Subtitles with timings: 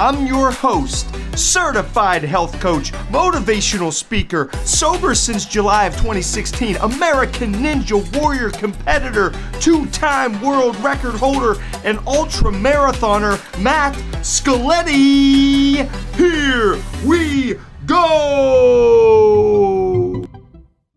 [0.00, 8.00] I'm your host, certified health coach, motivational speaker, sober since July of 2016, American Ninja
[8.18, 13.92] Warrior competitor, two time world record holder, and ultra marathoner, Matt
[14.22, 15.86] Scaletti.
[16.16, 18.24] Here we go!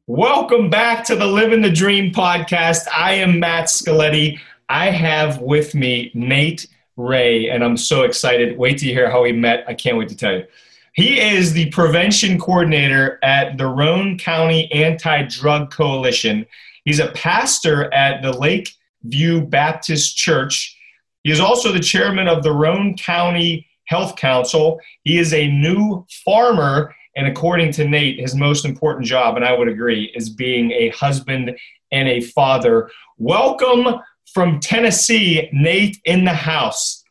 [0.08, 2.88] Welcome back to the Living the Dream podcast.
[2.96, 4.40] I am Matt Scaletti.
[4.70, 6.68] I have with me Nate
[6.98, 8.58] Ray, and I'm so excited.
[8.58, 9.64] Wait to hear how we met.
[9.68, 10.46] I can't wait to tell you.
[10.94, 16.46] He is the prevention coordinator at the Roane County Anti Drug Coalition.
[16.86, 20.78] He's a pastor at the Lakeview Baptist Church.
[21.24, 24.80] He is also the chairman of the Roane County Health Council.
[25.04, 29.58] He is a new farmer, and according to Nate, his most important job, and I
[29.58, 31.58] would agree, is being a husband
[31.92, 32.92] and a father.
[33.18, 34.00] Welcome
[34.34, 37.04] from Tennessee, Nate in the house.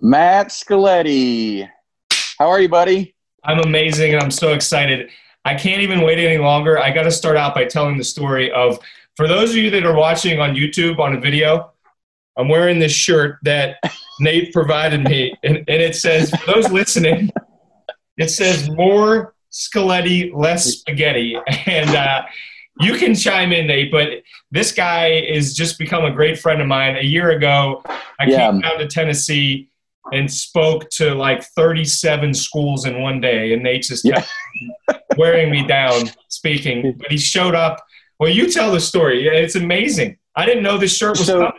[0.00, 1.68] Matt Scaletti.
[2.38, 3.14] How are you, buddy?
[3.44, 5.10] I'm amazing and I'm so excited.
[5.44, 6.78] I can't even wait any longer.
[6.78, 8.78] I got to start out by telling the story of,
[9.16, 11.72] for those of you that are watching on YouTube on a video,
[12.36, 13.76] I'm wearing this shirt that
[14.20, 15.36] Nate provided me.
[15.42, 17.30] And, and it says, for those listening,
[18.16, 21.36] it says more Scaletti, less spaghetti.
[21.66, 22.22] And uh,
[22.80, 24.08] you can chime in, Nate, but
[24.50, 26.96] this guy is just become a great friend of mine.
[26.96, 28.50] A year ago, I yeah.
[28.50, 29.70] came down to Tennessee
[30.12, 34.28] and spoke to like 37 schools in one day, and Nate just kept
[34.88, 34.98] yeah.
[35.16, 36.96] wearing me down speaking.
[36.98, 37.82] But he showed up.
[38.18, 39.26] Well, you tell the story.
[39.26, 40.18] It's amazing.
[40.34, 41.52] I didn't know this shirt was so, coming.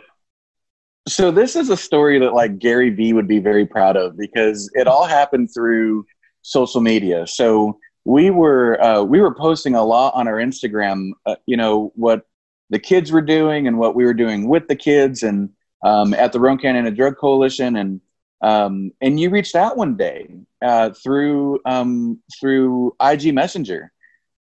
[1.06, 4.70] So this is a story that like Gary Vee would be very proud of because
[4.74, 6.06] it all happened through
[6.42, 7.26] social media.
[7.26, 11.10] So we were uh, we were posting a lot on our Instagram.
[11.26, 12.26] Uh, you know what
[12.70, 15.50] the kids were doing and what we were doing with the kids, and
[15.82, 18.00] um, at the Roane County Drug Coalition, and
[18.40, 20.28] um, and you reached out one day
[20.62, 23.90] uh, through um, through IG Messenger,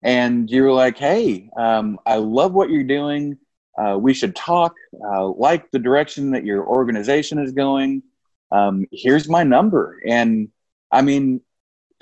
[0.04, 3.38] and you were like, "Hey, um, I love what you're doing.
[3.78, 4.74] Uh, we should talk.
[5.06, 8.04] Uh, like the direction that your organization is going.
[8.52, 10.50] Um, here's my number." And
[10.92, 11.42] I mean,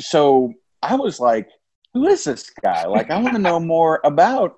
[0.02, 1.48] so I was like,
[1.94, 2.86] who is this guy?
[2.86, 4.56] Like, I want to know more about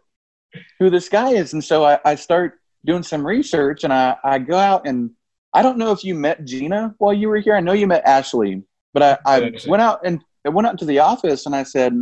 [0.79, 1.53] who this guy is.
[1.53, 5.11] And so I, I start doing some research and I, I go out and
[5.53, 7.55] I don't know if you met Gina while you were here.
[7.55, 8.63] I know you met Ashley,
[8.93, 11.93] but I, I went out and I went out into the office and I said,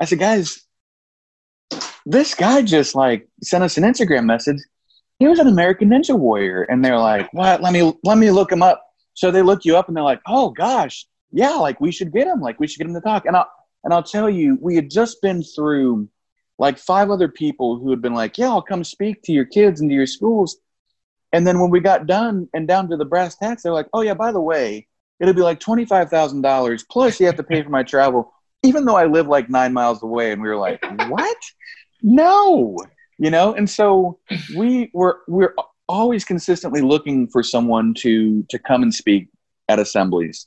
[0.00, 0.62] I said, guys,
[2.06, 4.58] this guy just like sent us an Instagram message.
[5.18, 6.62] He was an American Ninja Warrior.
[6.62, 7.60] And they're like, what?
[7.60, 8.84] Let me, let me look him up.
[9.14, 12.26] So they look you up and they're like, oh gosh, yeah, like we should get
[12.26, 13.26] him, like we should get him to talk.
[13.26, 13.50] And I'll
[13.84, 16.08] and I'll tell you, we had just been through
[16.58, 19.80] like five other people who had been like, yeah, I'll come speak to your kids
[19.80, 20.58] and to your schools.
[21.32, 24.00] And then when we got done and down to the brass tacks, they're like, oh
[24.00, 24.88] yeah, by the way,
[25.20, 28.32] it'll be like twenty five thousand dollars plus you have to pay for my travel,
[28.62, 30.32] even though I live like nine miles away.
[30.32, 31.36] And we were like, what?
[32.02, 32.78] No,
[33.18, 33.52] you know.
[33.52, 34.18] And so
[34.56, 35.54] we were we're
[35.88, 39.28] always consistently looking for someone to to come and speak
[39.68, 40.46] at assemblies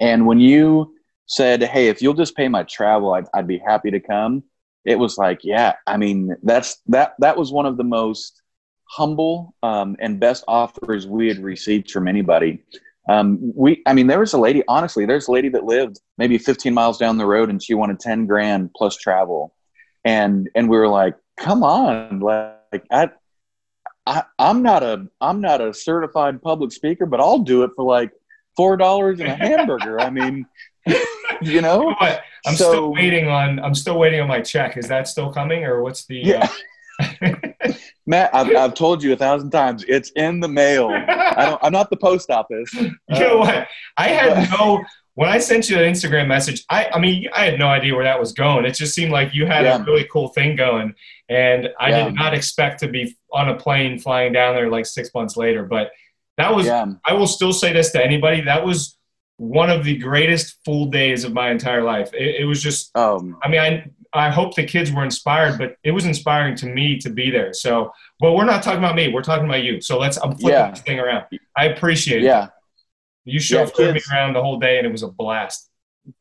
[0.00, 0.94] and when you
[1.26, 4.44] said, "Hey, if you'll just pay my travel, I'd, I'd be happy to come,"
[4.86, 5.74] it was like, yeah.
[5.86, 8.42] I mean, that's that that was one of the most
[8.84, 12.62] humble um, and best offers we had received from anybody.
[13.08, 14.62] Um, we, I mean, there was a lady.
[14.68, 18.00] Honestly, there's a lady that lived maybe 15 miles down the road, and she wanted
[18.00, 19.54] 10 grand plus travel,
[20.04, 23.10] and and we were like, come on, like I,
[24.06, 27.84] I, I'm not a I'm not a certified public speaker, but I'll do it for
[27.84, 28.12] like
[28.56, 30.00] four dollars and a hamburger.
[30.00, 30.46] I mean,
[31.42, 31.94] you know.
[32.00, 33.58] But I'm so, still waiting on.
[33.60, 34.76] I'm still waiting on my check.
[34.76, 36.16] Is that still coming, or what's the?
[36.16, 36.48] Yeah.
[36.48, 36.52] Uh...
[38.06, 39.84] Matt, I've, I've told you a thousand times.
[39.88, 40.88] It's in the mail.
[40.90, 41.62] I don't.
[41.62, 42.72] I'm not the post office.
[43.08, 43.68] You know what?
[43.96, 44.84] I had no.
[45.14, 48.04] When I sent you an Instagram message, I, I mean, I had no idea where
[48.04, 48.66] that was going.
[48.66, 49.80] It just seemed like you had yeah.
[49.80, 50.94] a really cool thing going,
[51.30, 52.04] and I yeah.
[52.04, 55.64] did not expect to be on a plane flying down there like six months later.
[55.64, 55.90] But
[56.36, 56.86] that was, yeah.
[57.04, 58.42] I will still say this to anybody.
[58.42, 58.96] That was
[59.38, 62.10] one of the greatest full days of my entire life.
[62.14, 65.76] It, it was just, um, I mean, I, I hope the kids were inspired, but
[65.82, 67.52] it was inspiring to me to be there.
[67.52, 69.12] So, but we're not talking about me.
[69.12, 69.80] We're talking about you.
[69.80, 70.70] So let's, I'm flipping yeah.
[70.70, 71.24] this thing around.
[71.56, 72.44] I appreciate yeah.
[72.44, 72.50] it.
[73.24, 75.70] You chauffeured yeah, me around the whole day and it was a blast.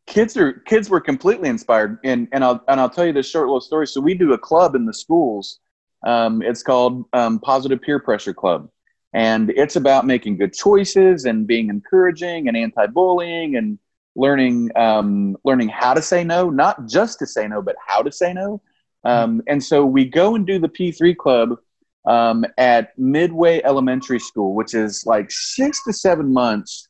[0.08, 3.46] Kids are kids were completely inspired, and and I'll and I'll tell you this short
[3.46, 3.86] little story.
[3.86, 5.60] So we do a club in the schools.
[6.04, 8.68] Um, it's called um, Positive Peer Pressure Club,
[9.16, 13.80] and it's about making good choices and being encouraging and anti-bullying and
[14.18, 18.12] learning um, learning how to say no, not just to say no, but how to
[18.12, 18.62] say no.
[19.06, 21.58] Um, and so we go and do the P3 club
[22.06, 26.90] um, at Midway Elementary School, which is like six to seven months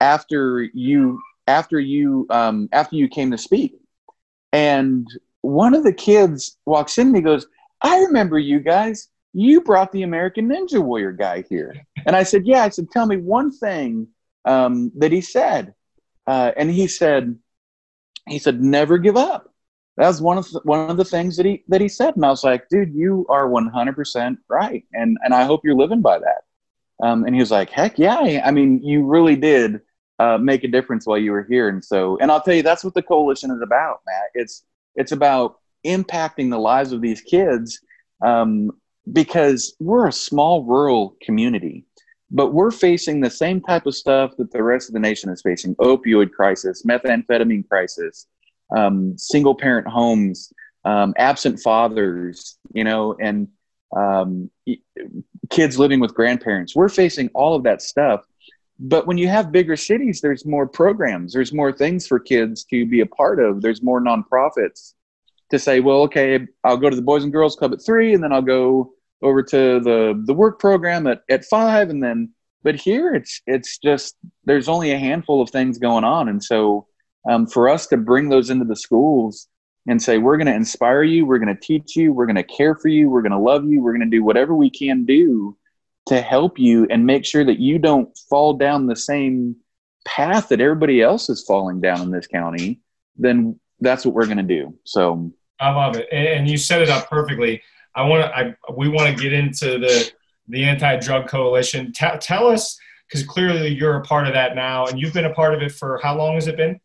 [0.00, 3.76] after you after you um, after you came to speak.
[4.52, 5.06] And
[5.42, 7.46] one of the kids walks in and he goes,
[7.80, 9.08] "I remember you guys.
[9.32, 11.74] You brought the American Ninja Warrior guy here."
[12.06, 14.08] And I said, "Yeah." I said, "Tell me one thing
[14.44, 15.74] um, that he said."
[16.26, 17.38] Uh, and he said,
[18.28, 19.50] "He said never give up."
[20.00, 22.24] that was one of the, one of the things that he that he said, and
[22.24, 25.74] I was like, dude, you are one hundred percent right, and and I hope you're
[25.76, 26.44] living by that.
[27.06, 29.80] Um, and he was like, heck yeah, I mean, you really did
[30.18, 32.82] uh, make a difference while you were here, and so, and I'll tell you, that's
[32.82, 34.30] what the coalition is about, Matt.
[34.32, 37.80] It's it's about impacting the lives of these kids
[38.24, 38.70] um,
[39.12, 41.84] because we're a small rural community
[42.32, 45.42] but we're facing the same type of stuff that the rest of the nation is
[45.42, 48.26] facing opioid crisis methamphetamine crisis
[48.76, 50.52] um, single parent homes,
[50.84, 53.48] um, absent fathers, you know, and
[53.96, 54.50] um,
[55.50, 56.74] kids living with grandparents.
[56.74, 58.24] We're facing all of that stuff.
[58.78, 62.86] But when you have bigger cities, there's more programs, there's more things for kids to
[62.86, 64.94] be a part of, there's more nonprofits
[65.50, 68.22] to say, well, okay, I'll go to the Boys and Girls Club at three, and
[68.22, 68.92] then I'll go
[69.22, 72.30] over to the the work program at, at five, and then.
[72.62, 76.86] But here, it's it's just there's only a handful of things going on, and so
[77.28, 79.48] um, for us to bring those into the schools
[79.86, 82.42] and say we're going to inspire you we're going to teach you we're going to
[82.42, 85.04] care for you we're going to love you we're going to do whatever we can
[85.04, 85.56] do
[86.06, 89.56] to help you and make sure that you don't fall down the same
[90.04, 92.80] path that everybody else is falling down in this county
[93.16, 96.88] then that's what we're going to do so i love it and you set it
[96.88, 97.62] up perfectly
[97.94, 100.10] i want to i we want to get into the
[100.48, 102.78] the anti-drug coalition T- tell us
[103.08, 105.72] because clearly you're a part of that now and you've been a part of it
[105.72, 106.80] for how long has it been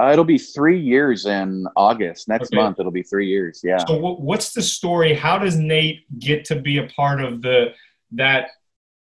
[0.00, 2.26] uh, it'll be three years in August.
[2.26, 2.56] Next okay.
[2.56, 3.60] month, it'll be three years.
[3.62, 3.78] Yeah.
[3.78, 5.14] So, what's the story?
[5.14, 7.74] How does Nate get to be a part of the
[8.12, 8.48] that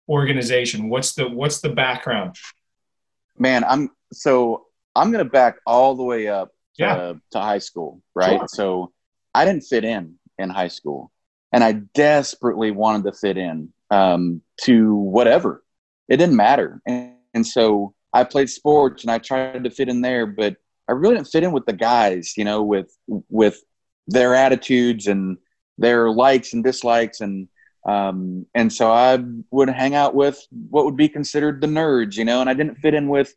[0.08, 0.88] organization?
[0.88, 2.36] What's the What's the background?
[3.38, 4.66] Man, I'm so
[4.96, 7.12] I'm gonna back all the way up yeah.
[7.32, 8.38] to high school, right?
[8.38, 8.48] Sure.
[8.48, 8.92] So,
[9.34, 11.12] I didn't fit in in high school,
[11.52, 15.62] and I desperately wanted to fit in um, to whatever.
[16.08, 20.00] It didn't matter, and, and so I played sports and I tried to fit in
[20.00, 20.56] there, but
[20.88, 22.96] I really didn't fit in with the guys, you know, with
[23.28, 23.62] with
[24.06, 25.36] their attitudes and
[25.76, 27.48] their likes and dislikes and
[27.86, 29.18] um, and so I
[29.50, 32.76] would hang out with what would be considered the nerds, you know, and I didn't
[32.76, 33.32] fit in with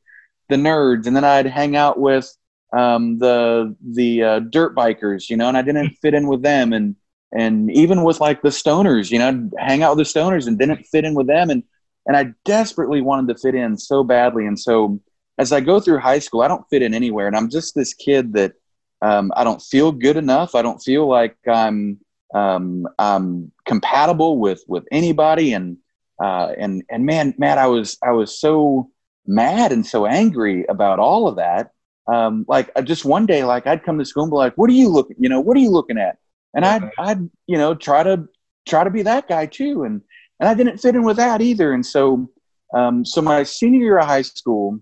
[0.50, 2.30] the nerds, and then I'd hang out with
[2.74, 6.74] um, the the uh, dirt bikers, you know, and I didn't fit in with them,
[6.74, 6.96] and
[7.34, 10.58] and even with like the stoners, you know, I'd hang out with the stoners and
[10.58, 11.64] didn't fit in with them, and
[12.08, 15.00] and I desperately wanted to fit in so badly, and so
[15.38, 17.94] as I go through high school, I don't fit in anywhere, and I'm just this
[17.94, 18.54] kid that
[19.02, 20.56] um, I don't feel good enough.
[20.56, 22.00] I don't feel like I'm
[22.34, 25.78] um, I'm compatible with with anybody, and
[26.22, 28.90] uh, and and man, Matt, I was I was so
[29.26, 31.72] mad and so angry about all of that.
[32.08, 34.74] Um, like just one day, like I'd come to school and be like, "What are
[34.74, 35.16] you looking?
[35.20, 36.18] You know, what are you looking at?"
[36.54, 38.28] And I'd I'd you know try to
[38.68, 40.02] try to be that guy too, and
[40.40, 41.74] and I didn't fit in with that either.
[41.74, 42.30] And so
[42.74, 44.80] um, so my senior year of high school,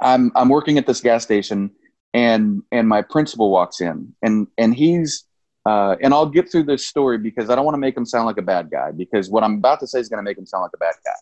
[0.00, 1.70] I'm I'm working at this gas station,
[2.12, 5.24] and and my principal walks in, and and he's
[5.68, 8.26] uh, and I'll get through this story because I don't want to make him sound
[8.26, 10.46] like a bad guy because what I'm about to say is going to make him
[10.46, 11.12] sound like a bad guy.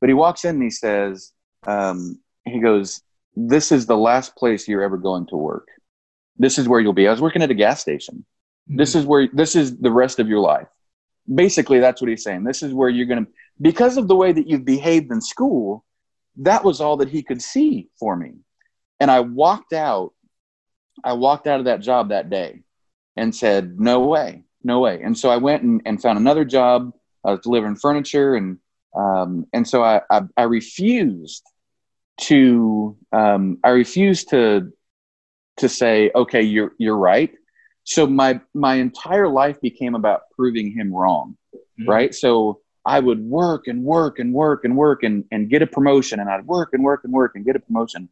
[0.00, 1.32] But he walks in and he says,
[1.68, 3.00] um, he goes,
[3.34, 5.68] "This is the last place you're ever going to work.
[6.36, 8.24] This is where you'll be." I was working at a gas station.
[8.68, 8.76] Mm-hmm.
[8.78, 10.68] This is where this is the rest of your life.
[11.32, 12.44] Basically, that's what he's saying.
[12.44, 15.84] This is where you're going to because of the way that you've behaved in school
[16.36, 18.32] that was all that he could see for me.
[19.00, 20.12] And I walked out,
[21.04, 22.62] I walked out of that job that day
[23.16, 25.02] and said, no way, no way.
[25.02, 26.92] And so I went and, and found another job.
[27.24, 28.34] I was delivering furniture.
[28.36, 28.58] And,
[28.96, 31.42] um, and so I, I, I refused
[32.20, 34.72] to, um, I refuse to,
[35.58, 37.32] to say, okay, you're, you're right.
[37.84, 41.36] So my, my entire life became about proving him wrong.
[41.54, 41.90] Mm-hmm.
[41.90, 42.14] Right.
[42.14, 46.20] So I would work and work and work and work and, and get a promotion
[46.20, 48.08] and I'd work and work and work and get a promotion.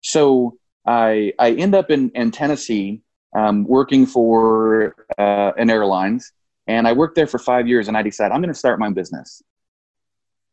[0.00, 3.02] So I, I end up in, in Tennessee
[3.34, 6.32] um, working for uh, an airlines
[6.66, 8.86] and I worked there for five years and I decided I'm going to start my
[8.86, 9.42] own business.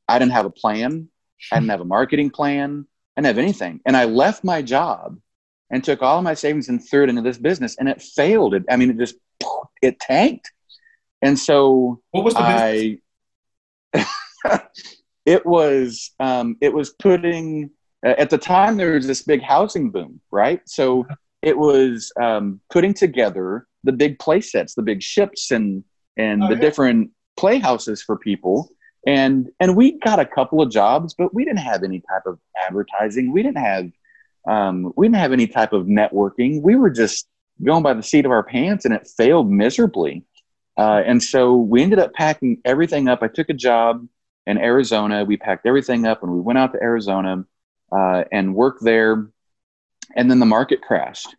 [0.08, 1.10] I didn't have a plan.
[1.52, 2.88] I didn't have a marketing plan.
[3.16, 3.80] I didn't have anything.
[3.86, 5.18] And I left my job
[5.70, 8.54] and took all of my savings and threw it into this business and it failed.
[8.54, 9.16] It, I mean, it just,
[9.82, 10.52] it tanked.
[11.22, 12.42] And so what was the?
[12.42, 13.00] I,
[15.26, 17.70] it was um, it was putting
[18.04, 20.62] at the time there was this big housing boom, right?
[20.66, 21.08] So
[21.42, 25.84] it was um, putting together the big play sets, the big ships, and
[26.18, 26.62] and oh, the yeah.
[26.62, 28.70] different playhouses for people.
[29.05, 32.39] And and we got a couple of jobs, but we didn't have any type of
[32.67, 33.31] advertising.
[33.31, 33.91] We didn't have
[34.48, 36.62] um, we didn't have any type of networking.
[36.62, 37.27] We were just
[37.62, 40.24] going by the seat of our pants, and it failed miserably.
[40.77, 43.22] Uh, and so we ended up packing everything up.
[43.22, 44.07] I took a job
[44.45, 45.24] in Arizona.
[45.24, 47.45] We packed everything up and we went out to Arizona
[47.91, 49.27] uh, and worked there.
[50.15, 51.36] And then the market crashed.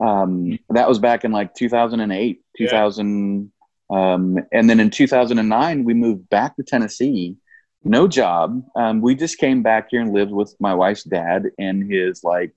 [0.00, 3.52] Um, that was back in like 2008, 2000.
[3.92, 7.36] Um, and then in 2009, we moved back to Tennessee.
[7.84, 8.64] No job.
[8.74, 12.52] Um, we just came back here and lived with my wife's dad in his like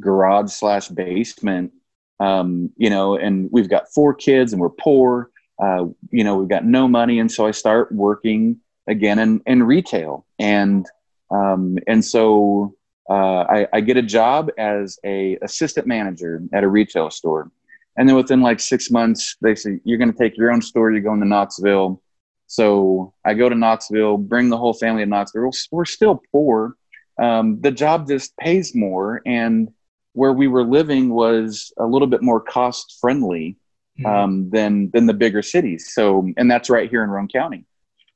[0.00, 1.72] garage slash basement.
[2.18, 5.30] Um, you know, and we've got four kids and we're poor.
[5.62, 7.20] Uh, you know, we've got no money.
[7.20, 10.26] And so I start working again in, in retail.
[10.40, 10.86] And,
[11.30, 12.74] um, and so
[13.08, 17.50] uh, I, I, get a job as a assistant manager at a retail store.
[17.96, 20.90] And then within like six months, they say, you're going to take your own store.
[20.90, 22.02] You're going to Knoxville.
[22.46, 25.50] So I go to Knoxville, bring the whole family to Knoxville.
[25.70, 26.76] We're still poor.
[27.20, 29.22] Um, the job just pays more.
[29.24, 29.68] And
[30.12, 33.56] where we were living was a little bit more cost friendly
[33.98, 34.06] mm-hmm.
[34.06, 35.92] um, than, than the bigger cities.
[35.94, 37.64] So, and that's right here in Roane County.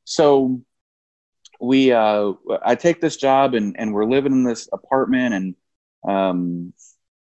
[0.05, 0.61] So
[1.61, 2.33] we, uh,
[2.65, 5.55] I take this job and, and we're living in this apartment and,
[6.09, 6.73] um,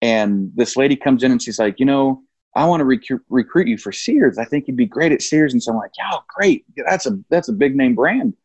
[0.02, 2.24] and this lady comes in and she's like, you know,
[2.56, 4.38] I want to rec- recruit you for Sears.
[4.38, 5.54] I think you'd be great at Sears.
[5.54, 6.66] And so I'm like, yeah, great.
[6.86, 8.36] That's a, that's a big name brand.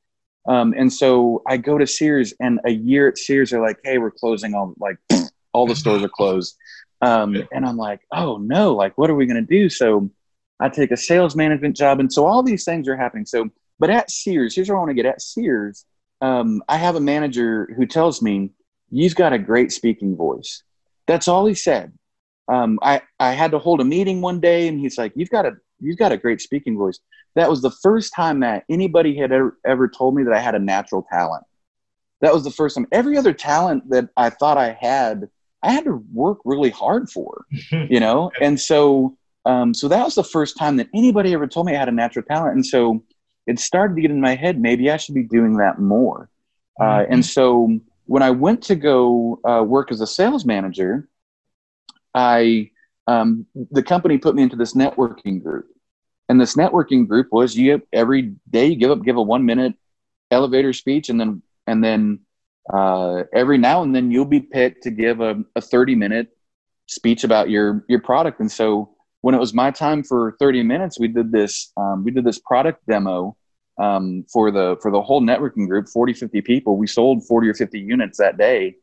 [0.48, 3.98] Um, and so I go to Sears and a year at Sears, they're like, Hey,
[3.98, 4.96] we're closing all like
[5.52, 6.56] all the stores are closed.
[7.02, 9.68] Um, and I'm like, Oh no, like, what are we going to do?
[9.68, 10.10] So
[10.58, 12.00] I take a sales management job.
[12.00, 13.26] And so all these things are happening.
[13.26, 15.84] So but at Sears, here's where I want to get at Sears.
[16.20, 18.50] Um, I have a manager who tells me,
[18.90, 20.62] You've got a great speaking voice.
[21.06, 21.92] That's all he said.
[22.48, 25.46] Um, I, I had to hold a meeting one day and he's like, You've got
[25.46, 26.98] a you've got a great speaking voice.
[27.34, 30.54] That was the first time that anybody had ever, ever told me that I had
[30.54, 31.44] a natural talent.
[32.20, 32.86] That was the first time.
[32.90, 35.28] Every other talent that I thought I had,
[35.62, 38.32] I had to work really hard for, you know?
[38.40, 41.78] And so, um, so that was the first time that anybody ever told me I
[41.78, 42.54] had a natural talent.
[42.54, 43.04] And so
[43.46, 46.28] it started to get in my head maybe I should be doing that more.
[46.80, 47.00] Uh, mm-hmm.
[47.00, 51.08] Uh, and so when I went to go uh, work as a sales manager,
[52.18, 52.70] I
[53.06, 55.66] um, the company put me into this networking group,
[56.28, 59.74] and this networking group was you every day you give up give a one minute
[60.32, 62.20] elevator speech, and then and then
[62.74, 66.28] uh, every now and then you'll be picked to give a, a 30 minute
[66.86, 68.40] speech about your your product.
[68.40, 72.10] And so when it was my time for 30 minutes, we did this um, we
[72.10, 73.36] did this product demo
[73.78, 76.76] um, for the for the whole networking group 40 50 people.
[76.76, 78.74] We sold 40 or 50 units that day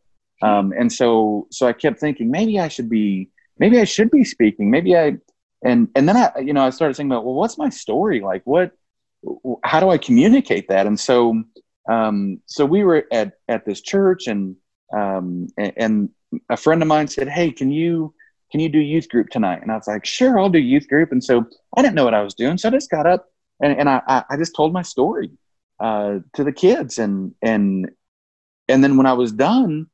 [0.42, 4.24] um, and so so i kept thinking maybe i should be maybe i should be
[4.24, 4.70] speaking.
[4.72, 5.18] Maybe i
[5.63, 8.22] and and then i you know i started thinking about well what's my story?
[8.22, 8.72] Like what
[9.63, 10.88] how do i communicate that?
[10.88, 11.44] And so
[11.88, 14.56] um, so we were at at this church and
[14.94, 16.10] um, and, and
[16.50, 18.13] a friend of mine said hey can you
[18.51, 19.62] can you do youth group tonight?
[19.62, 21.12] And i was like sure i'll do youth group.
[21.12, 21.46] And so
[21.77, 22.58] i didn't know what i was doing.
[22.58, 23.27] So i just got up
[23.62, 25.32] and, and I, I just told my story
[25.80, 27.89] uh, to the kids and and
[28.68, 29.88] and then when I was done,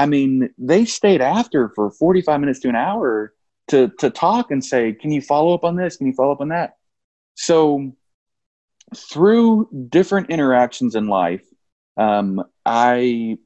[0.00, 3.34] I mean, they stayed after for 45 minutes to an hour
[3.68, 5.98] to to talk and say, "Can you follow up on this?
[5.98, 6.76] Can you follow up on that?"
[7.34, 7.92] So
[8.96, 11.44] through different interactions in life,
[11.98, 13.36] um, I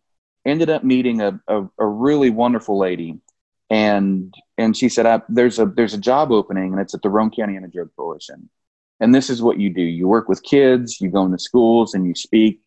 [0.47, 3.19] ended up meeting a, a, a, really wonderful lady,
[3.69, 7.33] and and she said, "There's a there's a job opening, and it's at the Roane
[7.33, 8.49] County Anti Drug Coalition."
[9.01, 12.07] and this is what you do you work with kids you go into schools and
[12.07, 12.61] you speak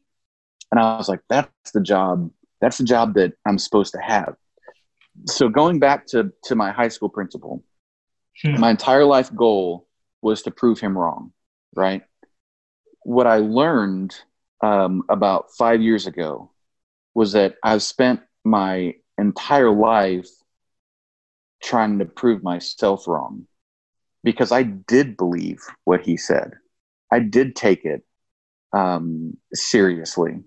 [0.71, 2.29] and i was like that's the job
[2.61, 4.35] that's the job that i'm supposed to have
[5.25, 7.63] so going back to to my high school principal
[8.41, 8.59] hmm.
[8.59, 9.87] my entire life goal
[10.21, 11.31] was to prove him wrong
[11.75, 12.03] right
[13.03, 14.15] what i learned
[14.63, 16.51] um, about five years ago
[17.13, 20.29] was that i've spent my entire life
[21.61, 23.47] trying to prove myself wrong
[24.23, 26.53] because I did believe what he said.
[27.11, 28.03] I did take it
[28.73, 30.39] um, seriously.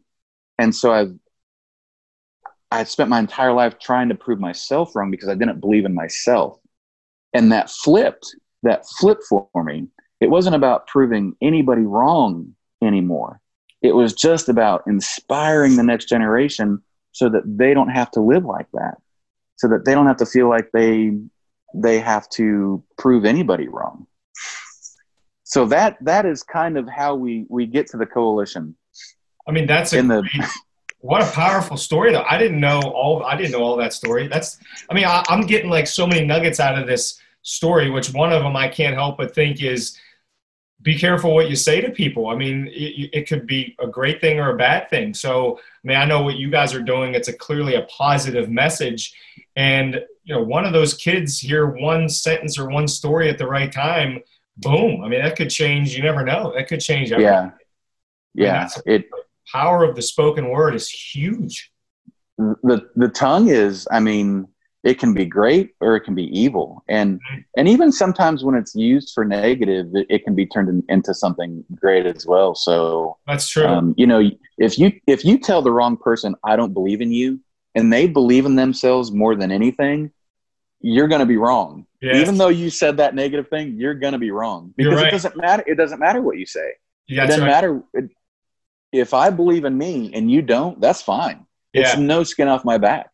[0.59, 1.15] And so I've,
[2.71, 5.85] I had spent my entire life trying to prove myself wrong because I didn't believe
[5.85, 6.59] in myself.
[7.33, 9.89] And that flipped, that flipped for me.
[10.21, 13.41] It wasn't about proving anybody wrong anymore.
[13.83, 18.45] It was just about inspiring the next generation so that they don't have to live
[18.45, 18.97] like that,
[19.57, 21.13] so that they don't have to feel like they
[21.75, 24.07] they have to prove anybody wrong.
[25.45, 28.77] So that that is kind of how we we get to the coalition.
[29.49, 30.49] I mean, that's a in the great,
[31.01, 32.25] what a powerful story though.
[32.29, 33.23] I didn't know all.
[33.25, 34.29] I didn't know all that story.
[34.29, 34.59] That's.
[34.89, 37.91] I mean, I, I'm getting like so many nuggets out of this story.
[37.91, 39.99] Which one of them I can't help but think is
[40.83, 42.29] be careful what you say to people.
[42.29, 45.13] I mean, it, it, could be a great thing or a bad thing.
[45.13, 47.15] So, I mean, I know what you guys are doing.
[47.15, 49.13] It's a clearly a positive message.
[49.57, 53.47] And, you know, one of those kids hear one sentence or one story at the
[53.47, 54.21] right time,
[54.57, 55.03] boom.
[55.03, 55.95] I mean, that could change.
[55.95, 56.55] You never know.
[56.57, 57.53] That could change everything.
[58.35, 58.67] Yeah.
[58.67, 58.69] Yeah.
[58.87, 59.11] It,
[59.53, 61.71] power of the spoken word is huge.
[62.39, 64.49] The, the tongue is, I mean,
[64.83, 67.21] it can be great or it can be evil and
[67.57, 71.13] and even sometimes when it's used for negative it, it can be turned in, into
[71.13, 75.63] something great as well so that's true um, you know if you if you tell
[75.63, 77.39] the wrong person i don't believe in you
[77.75, 80.11] and they believe in themselves more than anything
[80.81, 82.17] you're going to be wrong yes.
[82.17, 85.09] even though you said that negative thing you're going to be wrong because right.
[85.09, 86.73] it doesn't matter it doesn't matter what you say
[87.07, 87.51] yeah, it doesn't right.
[87.51, 87.83] matter
[88.93, 91.83] if i believe in me and you don't that's fine yeah.
[91.83, 93.11] it's no skin off my back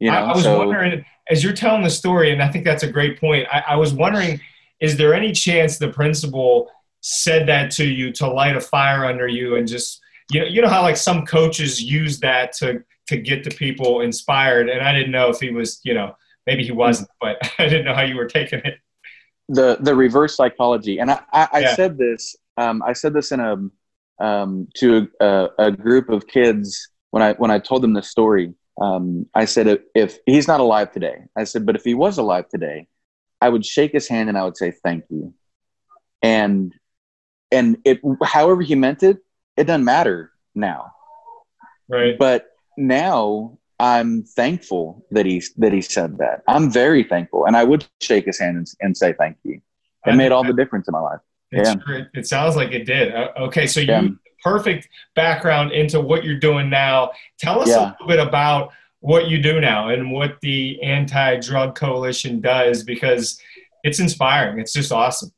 [0.00, 2.64] you know, I, I was so, wondering as you're telling the story, and I think
[2.64, 3.46] that's a great point.
[3.52, 4.40] I, I was wondering,
[4.80, 6.70] is there any chance the principal
[7.02, 10.60] said that to you to light a fire under you and just you know you
[10.60, 14.92] know how like some coaches use that to to get the people inspired and i
[14.92, 16.14] didn't know if he was you know
[16.46, 18.78] maybe he wasn't but i didn't know how you were taking it
[19.48, 21.74] the the reverse psychology and i i, I yeah.
[21.74, 23.56] said this um, i said this in a
[24.20, 28.54] um, to a, a, group of kids when i when i told them the story
[28.80, 32.48] um, I said, if he's not alive today, I said, but if he was alive
[32.48, 32.88] today,
[33.40, 35.34] I would shake his hand and I would say, thank you.
[36.22, 36.74] And,
[37.52, 39.18] and it, however he meant it,
[39.56, 40.92] it doesn't matter now.
[41.88, 42.18] Right.
[42.18, 42.46] But
[42.78, 46.42] now I'm thankful that he, that he said that.
[46.48, 47.44] I'm very thankful.
[47.44, 49.60] And I would shake his hand and, and say, thank you.
[50.06, 51.20] It I made all the difference in my life.
[51.52, 51.74] Yeah.
[52.14, 53.12] It sounds like it did.
[53.14, 53.66] Okay.
[53.66, 54.08] So you, yeah
[54.42, 57.10] perfect background into what you're doing now.
[57.38, 57.76] Tell us yeah.
[57.76, 62.82] a little bit about what you do now and what the Anti Drug Coalition does
[62.82, 63.40] because
[63.82, 64.58] it's inspiring.
[64.58, 65.32] It's just awesome.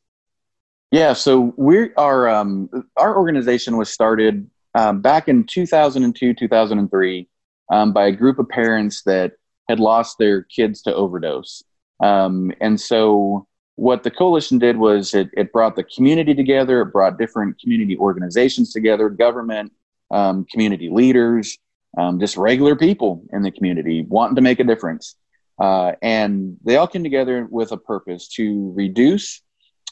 [0.90, 7.28] Yeah, so we are um, our organization was started um, back in 2002, 2003
[7.70, 9.32] um, by a group of parents that
[9.68, 11.62] had lost their kids to overdose.
[12.02, 16.92] Um, and so what the coalition did was it, it brought the community together, it
[16.92, 19.72] brought different community organizations together, government,
[20.10, 21.58] um, community leaders,
[21.96, 25.16] um, just regular people in the community wanting to make a difference.
[25.58, 29.42] Uh, and they all came together with a purpose to reduce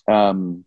[0.08, 0.64] um,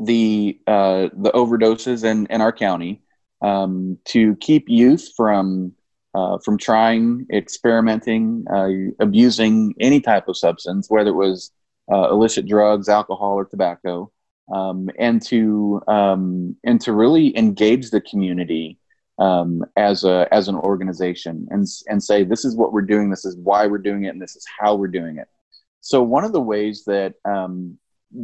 [0.00, 3.02] the uh, the overdoses in, in our county,
[3.42, 5.72] um, to keep youth from
[6.14, 8.68] uh, from trying, experimenting, uh,
[9.02, 11.52] abusing any type of substance, whether it was
[11.90, 14.10] uh, illicit drugs, alcohol, or tobacco,
[14.52, 18.78] um, and to um, and to really engage the community
[19.18, 23.24] um, as a as an organization and and say this is what we're doing, this
[23.24, 25.28] is why we're doing it, and this is how we're doing it.
[25.80, 27.78] So one of the ways that um,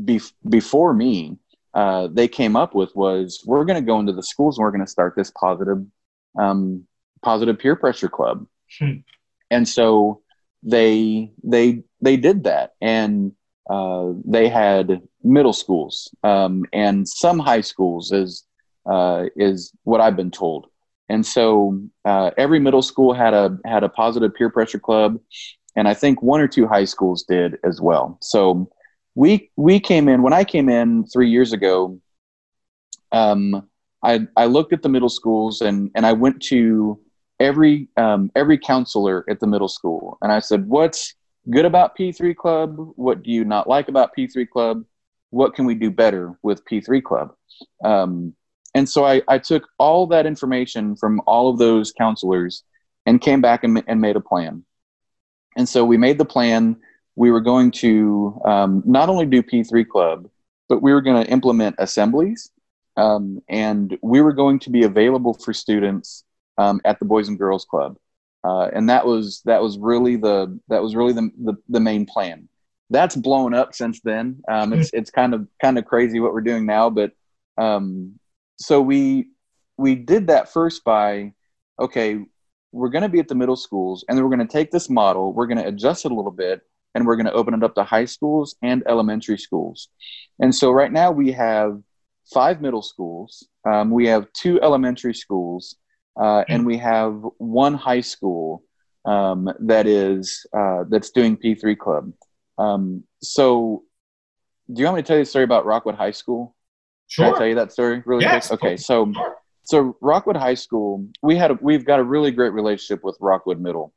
[0.04, 1.38] be- before me
[1.74, 4.70] uh, they came up with was we're going to go into the schools and we're
[4.70, 5.84] going to start this positive
[6.38, 6.86] um,
[7.22, 8.46] positive peer pressure club,
[8.78, 8.98] hmm.
[9.50, 10.22] and so
[10.62, 13.32] they they they did that and
[13.68, 18.44] uh, they had middle schools um, and some high schools is
[18.88, 20.66] uh, is what I've been told.
[21.10, 25.18] And so uh, every middle school had a had a positive peer pressure club,
[25.76, 28.18] and I think one or two high schools did as well.
[28.20, 28.70] So
[29.14, 31.98] we we came in when I came in three years ago.
[33.10, 33.68] Um,
[34.02, 37.00] I I looked at the middle schools and and I went to
[37.40, 41.14] every um, every counselor at the middle school and I said, "What's
[41.50, 42.76] good about P3 Club?
[42.96, 44.84] What do you not like about P3 Club?
[45.30, 47.34] What can we do better with P3 Club?
[47.84, 48.34] Um,
[48.74, 52.62] and so I, I, took all that information from all of those counselors
[53.06, 54.64] and came back and, and made a plan.
[55.56, 56.76] And so we made the plan.
[57.16, 60.28] We were going to um, not only do P3 Club,
[60.68, 62.50] but we were going to implement assemblies.
[62.96, 66.24] Um, and we were going to be available for students
[66.58, 67.96] um, at the Boys and Girls Club
[68.44, 72.06] uh, and that was that was really the that was really the, the, the main
[72.06, 72.48] plan.
[72.90, 74.42] That's blown up since then.
[74.48, 77.12] Um, it's it's kind of kind of crazy what we're doing now, but
[77.58, 78.18] um,
[78.58, 79.28] so we
[79.76, 81.32] we did that first by
[81.78, 82.18] okay,
[82.72, 84.90] we're going to be at the middle schools, and then we're going to take this
[84.90, 86.60] model, we're going to adjust it a little bit,
[86.94, 89.88] and we're going to open it up to high schools and elementary schools.
[90.40, 91.80] And so right now we have
[92.32, 95.76] five middle schools, um, we have two elementary schools,
[96.18, 98.62] uh, and we have one high school
[99.04, 102.12] um, that is uh, that's doing P3 Club.
[102.58, 103.84] Um, so,
[104.72, 106.54] do you want me to tell you a story about Rockwood High School?
[107.06, 107.26] Sure.
[107.26, 108.48] Can I tell you that story really yes.
[108.48, 108.62] quick?
[108.62, 109.12] Okay, so
[109.62, 113.60] so Rockwood High School, we had a, we've got a really great relationship with Rockwood
[113.60, 113.92] Middle,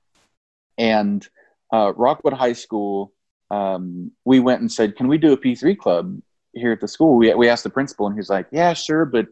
[0.77, 1.27] and
[1.73, 3.13] uh, Rockwood High School.
[3.49, 6.19] Um, we went and said, "Can we do a P three club
[6.53, 9.27] here at the school?" We we asked the principal, and he's like, "Yeah, sure, but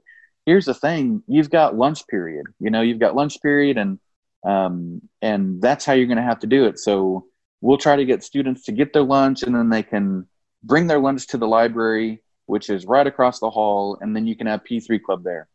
[0.50, 2.46] here's the thing: you've got lunch period.
[2.60, 4.00] You know, you've got lunch period, and
[4.54, 6.80] um, and that's how you're going to have to do it.
[6.80, 7.26] So
[7.62, 10.28] we'll try to get students to get their lunch, and then they can
[10.64, 12.22] bring their lunch to the library,
[12.54, 15.48] which is right across the hall, and then you can have P three club there."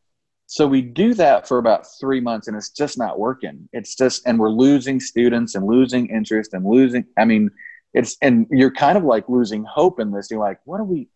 [0.47, 3.67] So we do that for about three months and it's just not working.
[3.73, 7.51] It's just, and we're losing students and losing interest and losing, I mean,
[7.95, 10.29] it's, and you're kind of like losing hope in this.
[10.31, 11.09] You're like, what do we,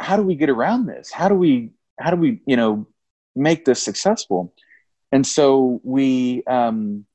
[0.00, 1.12] how do we get around this?
[1.12, 2.86] How do we, how do we, you know,
[3.34, 4.54] make this successful?
[5.12, 7.06] And so we, um,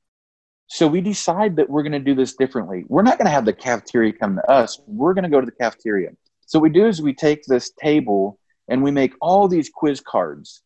[0.68, 2.84] so we decide that we're going to do this differently.
[2.88, 4.80] We're not going to have the cafeteria come to us.
[4.86, 6.10] We're going to go to the cafeteria.
[6.46, 8.38] So what we do is we take this table
[8.68, 10.62] and we make all these quiz cards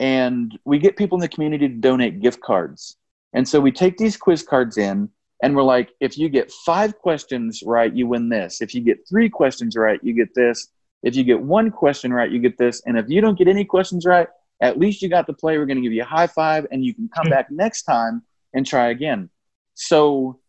[0.00, 2.96] and we get people in the community to donate gift cards.
[3.32, 5.08] And so we take these quiz cards in
[5.42, 8.60] and we're like, if you get five questions right, you win this.
[8.60, 10.68] If you get three questions right, you get this.
[11.02, 12.82] If you get one question right, you get this.
[12.86, 14.28] And if you don't get any questions right,
[14.60, 15.58] at least you got the play.
[15.58, 17.32] We're going to give you a high five and you can come hmm.
[17.32, 18.22] back next time
[18.54, 19.30] and try again.
[19.74, 20.40] So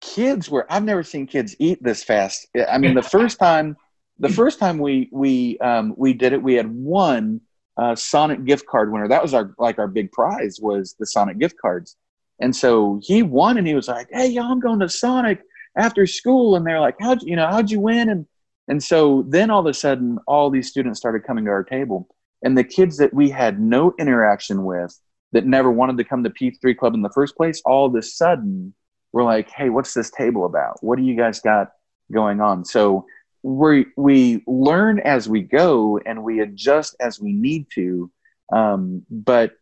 [0.00, 2.46] kids were, I've never seen kids eat this fast.
[2.68, 3.76] I mean, the first time,
[4.18, 7.40] the first time we, we, um, we did it, we had one
[7.78, 9.08] uh, Sonic gift card winner.
[9.08, 11.96] That was our like our big prize was the Sonic gift cards.
[12.40, 15.40] And so he won, and he was like, "Hey, y'all, I'm going to Sonic
[15.76, 18.26] after school." And they're like, "How'd you, you know how'd you win?" And
[18.68, 22.08] and so then all of a sudden, all these students started coming to our table,
[22.42, 24.98] and the kids that we had no interaction with,
[25.32, 28.02] that never wanted to come to P3 Club in the first place, all of a
[28.02, 28.72] sudden
[29.12, 30.82] were like, "Hey, what's this table about?
[30.82, 31.68] What do you guys got
[32.10, 33.04] going on?" So
[33.42, 38.10] we we learn as we go and we adjust as we need to
[38.52, 39.52] um, but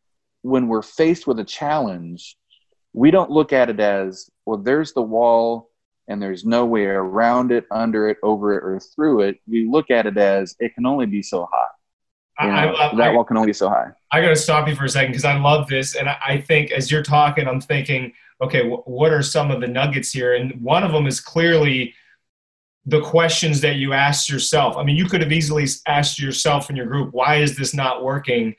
[0.42, 2.36] when we're faced with a challenge
[2.92, 5.70] we don't look at it as well there's the wall
[6.08, 9.90] and there's no way around it under it over it or through it we look
[9.90, 11.66] at it as it can only be so high
[12.38, 14.68] you know, I, I, that wall can only be so high i got to stop
[14.68, 17.48] you for a second because i love this and I, I think as you're talking
[17.48, 21.06] i'm thinking okay w- what are some of the nuggets here and one of them
[21.06, 21.94] is clearly
[22.86, 24.76] the questions that you asked yourself.
[24.76, 28.04] I mean, you could have easily asked yourself in your group, why is this not
[28.04, 28.54] working?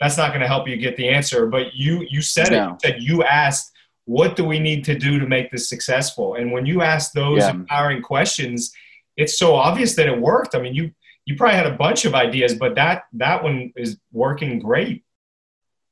[0.00, 1.46] That's not going to help you get the answer.
[1.46, 2.56] But you you said no.
[2.56, 2.68] it.
[2.68, 3.72] You said you asked,
[4.08, 6.34] what do we need to do to make this successful?
[6.34, 7.50] And when you ask those yeah.
[7.50, 8.72] empowering questions,
[9.18, 10.54] it's so obvious that it worked.
[10.54, 10.92] I mean, you
[11.26, 15.04] you probably had a bunch of ideas, but that that one is working great.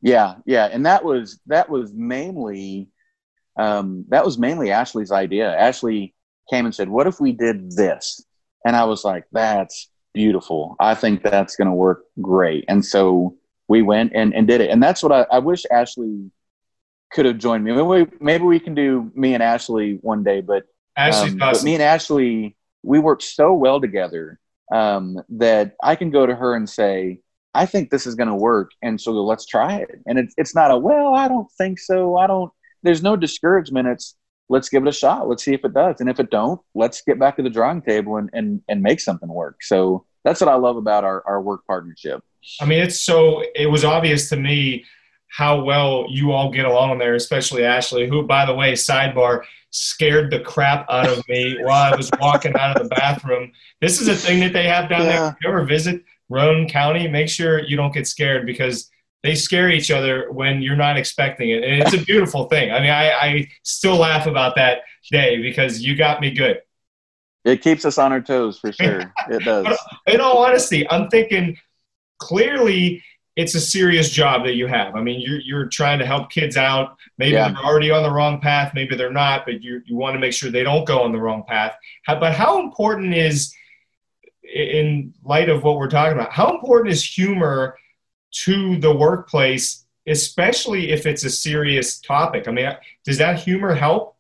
[0.01, 2.89] Yeah, yeah, and that was that was mainly
[3.59, 5.55] um, that was mainly Ashley's idea.
[5.55, 6.15] Ashley
[6.51, 8.25] came and said, What if we did this?
[8.65, 10.75] And I was like, That's beautiful.
[10.81, 12.65] I think that's going to work great.
[12.67, 13.37] And so
[13.69, 14.71] we went and, and did it.
[14.71, 16.31] And that's what I, I wish Ashley
[17.13, 17.73] could have joined me.
[17.73, 20.65] Maybe we, maybe we can do me and Ashley one day, but,
[20.97, 24.39] um, but me and Ashley, we work so well together
[24.73, 27.21] um, that I can go to her and say,
[27.55, 28.71] I think this is going to work.
[28.83, 30.01] And so let's try it.
[30.07, 32.17] And it's, it's not a, well, I don't think so.
[32.17, 33.89] I don't, there's no discouragement.
[33.89, 34.15] It's,
[34.49, 35.29] let's give it a shot.
[35.29, 36.01] Let's see if it does.
[36.01, 39.01] And if it don't, let's get back to the drawing table and, and, and make
[39.01, 39.63] something work.
[39.63, 42.23] So that's what I love about our, our work partnership.
[42.61, 44.85] I mean, it's so, it was obvious to me
[45.37, 50.31] how well you all get along there, especially Ashley, who, by the way, sidebar, scared
[50.31, 53.53] the crap out of me while I was walking out of the bathroom.
[53.83, 55.13] This is a thing that they have down yeah.
[55.13, 55.29] there.
[55.29, 58.91] If you ever visit Roane County, make sure you don't get scared because
[59.23, 61.63] they scare each other when you're not expecting it.
[61.63, 62.73] And it's a beautiful thing.
[62.73, 66.63] I mean, I, I still laugh about that day because you got me good.
[67.45, 69.13] It keeps us on our toes for sure.
[69.29, 69.67] It does.
[70.07, 71.59] in all honesty, I'm thinking
[72.21, 73.03] clearly
[73.37, 74.97] it's a serious job that you have.
[74.97, 76.97] I mean, you're, you're trying to help kids out.
[77.19, 77.49] Maybe yeah.
[77.49, 78.73] they're already on the wrong path.
[78.75, 81.21] Maybe they're not, but you, you want to make sure they don't go on the
[81.21, 81.77] wrong path.
[82.05, 83.55] How, but how important is,
[84.55, 87.77] in light of what we're talking about, how important is humor
[88.31, 92.49] to the workplace, especially if it's a serious topic?
[92.49, 92.73] I mean,
[93.05, 94.17] does that humor help?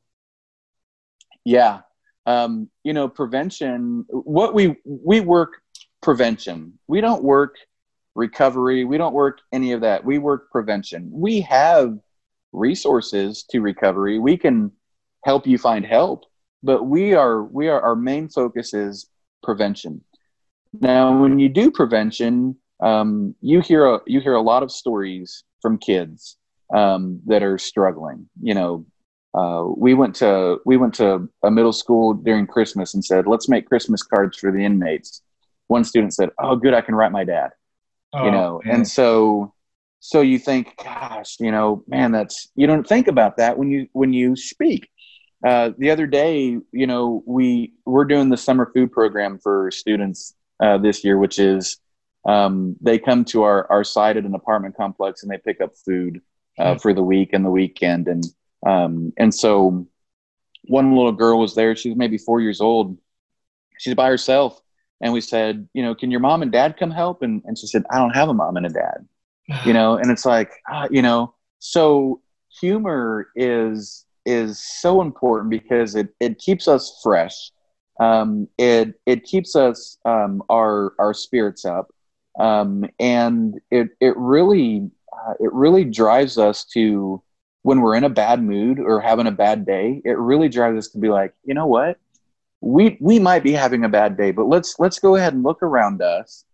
[1.44, 1.80] Yeah.
[2.26, 5.62] Um, you know, prevention, what we, we work
[6.02, 6.78] prevention.
[6.86, 7.54] We don't work
[8.16, 8.84] recovery.
[8.84, 10.04] We don't work any of that.
[10.04, 11.08] We work prevention.
[11.12, 11.98] We have
[12.52, 14.18] resources to recovery.
[14.18, 14.72] We can
[15.24, 16.24] help you find help,
[16.62, 19.08] but we are, we are, our main focus is
[19.42, 20.02] prevention.
[20.80, 25.44] Now, when you do prevention, um, you hear a, you hear a lot of stories
[25.62, 26.36] from kids
[26.74, 28.28] um, that are struggling.
[28.42, 28.86] You know,
[29.34, 33.48] uh, we went to we went to a middle school during Christmas and said, "Let's
[33.48, 35.22] make Christmas cards for the inmates."
[35.68, 37.50] One student said, "Oh, good, I can write my dad."
[38.16, 38.76] Oh, you know, man.
[38.76, 39.52] and so
[40.00, 43.88] so you think, gosh, you know, man, that's you don't think about that when you
[43.92, 44.88] when you speak.
[45.46, 50.34] Uh, the other day, you know, we we're doing the summer food program for students
[50.62, 51.78] uh, this year, which is
[52.26, 55.76] um, they come to our our site at an apartment complex and they pick up
[55.84, 56.20] food
[56.58, 56.78] uh, mm-hmm.
[56.78, 58.24] for the week and the weekend, and
[58.64, 59.86] um, and so
[60.68, 61.76] one little girl was there.
[61.76, 62.96] she's maybe four years old.
[63.78, 64.60] She's by herself,
[65.00, 67.22] and we said, you know, can your mom and dad come help?
[67.22, 69.06] And and she said, I don't have a mom and a dad,
[69.64, 72.20] you know, and it's like, uh, you know, so
[72.60, 77.50] humor is is so important because it it keeps us fresh.
[78.00, 81.90] Um, it it keeps us um, our our spirits up,
[82.38, 87.22] um, and it it really uh, it really drives us to
[87.62, 90.02] when we're in a bad mood or having a bad day.
[90.04, 91.98] It really drives us to be like, you know what,
[92.60, 95.62] we we might be having a bad day, but let's let's go ahead and look
[95.62, 96.44] around us.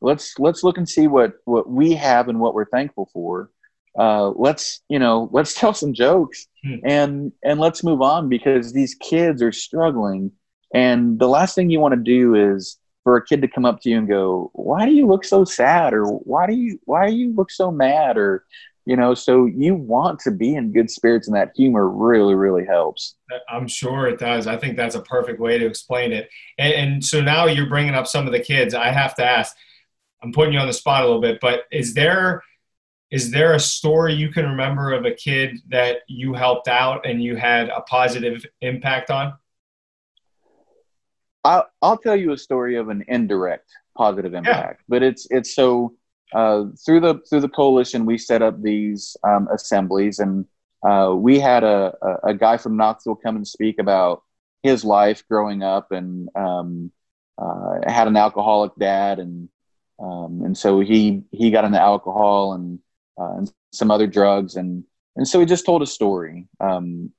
[0.00, 3.50] Let's let's look and see what what we have and what we're thankful for.
[3.98, 6.76] Uh, let's you know let's tell some jokes hmm.
[6.84, 10.30] and and let's move on because these kids are struggling
[10.74, 13.80] and the last thing you want to do is for a kid to come up
[13.80, 17.08] to you and go why do you look so sad or why do you why
[17.08, 18.44] do you look so mad or
[18.88, 22.64] you know so you want to be in good spirits and that humor really really
[22.64, 23.16] helps
[23.50, 27.04] i'm sure it does i think that's a perfect way to explain it and, and
[27.04, 29.54] so now you're bringing up some of the kids i have to ask
[30.22, 32.42] i'm putting you on the spot a little bit but is there
[33.10, 37.22] is there a story you can remember of a kid that you helped out and
[37.22, 39.34] you had a positive impact on?
[41.44, 44.84] I'll, I'll tell you a story of an indirect positive impact, yeah.
[44.88, 45.94] but it's it's so
[46.34, 50.46] uh, through the through the coalition we set up these um, assemblies and
[50.86, 54.22] uh, we had a, a, a, guy from Knoxville come and speak about
[54.62, 56.92] his life growing up and um,
[57.36, 59.48] uh, had an alcoholic dad and
[59.98, 62.78] um, and so he he got into alcohol and
[63.20, 64.84] uh, and some other drugs, and
[65.16, 67.10] and so he just told a story um,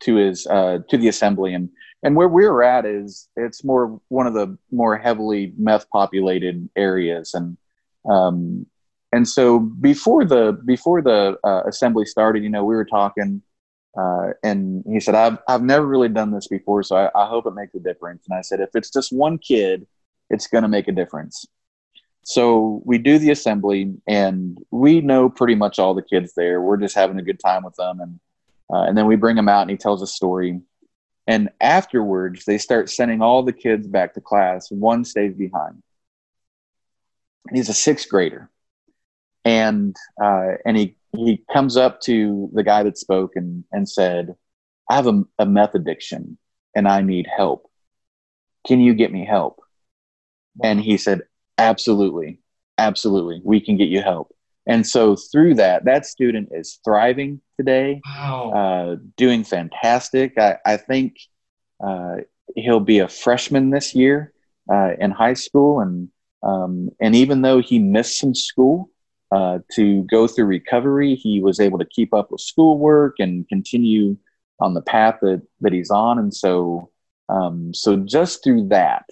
[0.00, 1.70] to his uh, to the assembly, and
[2.02, 7.34] and where we're at is it's more one of the more heavily meth populated areas,
[7.34, 7.56] and
[8.10, 8.66] um,
[9.12, 13.42] and so before the before the uh, assembly started, you know, we were talking.
[13.98, 17.46] Uh, and he said, I've, I've never really done this before, so I, I hope
[17.46, 18.26] it makes a difference.
[18.28, 19.88] And I said, if it's just one kid,
[20.30, 21.46] it's going to make a difference.
[22.22, 26.60] So we do the assembly, and we know pretty much all the kids there.
[26.60, 28.20] We're just having a good time with them, and
[28.70, 30.60] uh, and then we bring him out, and he tells a story.
[31.26, 34.70] And afterwards, they start sending all the kids back to class.
[34.70, 35.82] One stays behind.
[37.52, 38.50] He's a sixth grader,
[39.44, 44.34] and uh, and he he comes up to the guy that spoke and and said,
[44.90, 46.38] "I have a, a meth addiction,
[46.74, 47.70] and I need help.
[48.66, 49.60] Can you get me help?"
[50.62, 51.22] And he said,
[51.56, 52.40] Absolutely.
[52.78, 53.40] Absolutely.
[53.44, 54.34] We can get you help.
[54.66, 58.52] And so through that, that student is thriving today, wow.
[58.52, 60.38] uh, doing fantastic.
[60.38, 61.16] I, I think
[61.84, 62.16] uh,
[62.54, 64.32] he'll be a freshman this year
[64.70, 65.80] uh, in high school.
[65.80, 66.10] And,
[66.42, 68.90] um, and even though he missed some school
[69.30, 74.16] uh, to go through recovery, he was able to keep up with schoolwork and continue
[74.60, 76.18] on the path that, that he's on.
[76.18, 76.90] And so,
[77.28, 79.04] um, so just through that,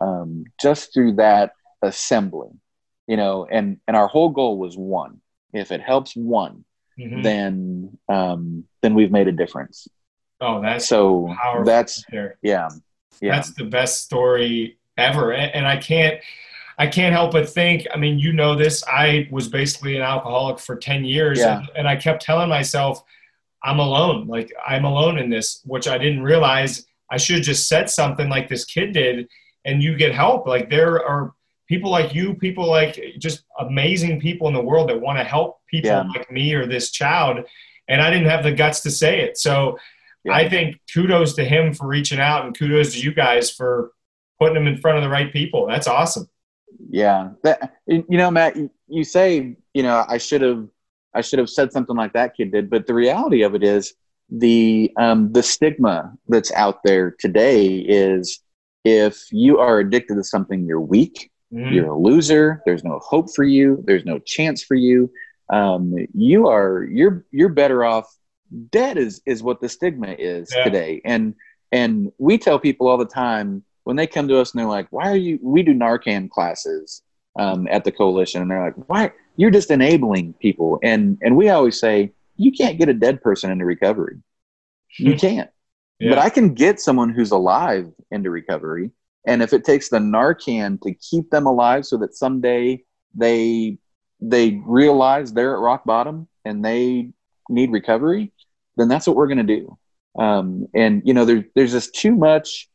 [0.00, 2.60] um, just through that, assembling
[3.06, 5.20] you know and and our whole goal was one
[5.52, 6.64] if it helps one
[6.98, 7.22] mm-hmm.
[7.22, 9.88] then um then we've made a difference
[10.40, 11.34] oh that's so
[11.64, 12.38] that's there.
[12.42, 12.68] yeah
[13.20, 16.20] yeah that's the best story ever and i can't
[16.78, 20.58] i can't help but think i mean you know this i was basically an alcoholic
[20.58, 21.58] for 10 years yeah.
[21.58, 23.02] and, and i kept telling myself
[23.62, 27.68] i'm alone like i'm alone in this which i didn't realize i should have just
[27.68, 29.28] said something like this kid did
[29.64, 31.34] and you get help like there are
[31.68, 35.60] people like you, people like just amazing people in the world that want to help
[35.66, 36.04] people yeah.
[36.14, 37.44] like me or this child.
[37.88, 39.38] And I didn't have the guts to say it.
[39.38, 39.78] So
[40.24, 40.34] yeah.
[40.34, 43.92] I think kudos to him for reaching out and kudos to you guys for
[44.38, 45.66] putting him in front of the right people.
[45.66, 46.28] That's awesome.
[46.88, 47.30] Yeah.
[47.42, 48.56] That, you know, Matt,
[48.88, 50.66] you say, you know, I should have,
[51.14, 52.70] I should have said something like that kid did.
[52.70, 53.94] But the reality of it is
[54.30, 58.40] the, um, the stigma that's out there today is
[58.84, 61.72] if you are addicted to something, you're weak Mm.
[61.72, 62.62] You're a loser.
[62.66, 63.82] There's no hope for you.
[63.86, 65.10] There's no chance for you.
[65.50, 68.06] Um, you are you're you're better off
[68.70, 70.64] dead is is what the stigma is yeah.
[70.64, 71.00] today.
[71.04, 71.34] And
[71.70, 74.88] and we tell people all the time when they come to us and they're like,
[74.90, 77.02] "Why are you?" We do Narcan classes
[77.38, 79.12] um, at the coalition, and they're like, "Why?
[79.36, 83.50] You're just enabling people." And and we always say, "You can't get a dead person
[83.50, 84.18] into recovery.
[84.98, 85.50] You can't."
[86.00, 86.10] Yeah.
[86.10, 88.90] But I can get someone who's alive into recovery
[89.26, 92.82] and if it takes the Narcan to keep them alive so that someday
[93.14, 93.78] they
[94.20, 97.10] they realize they're at rock bottom and they
[97.48, 98.32] need recovery,
[98.76, 99.78] then that's what we're going to do.
[100.18, 102.68] Um, and you know, there's there's just too much.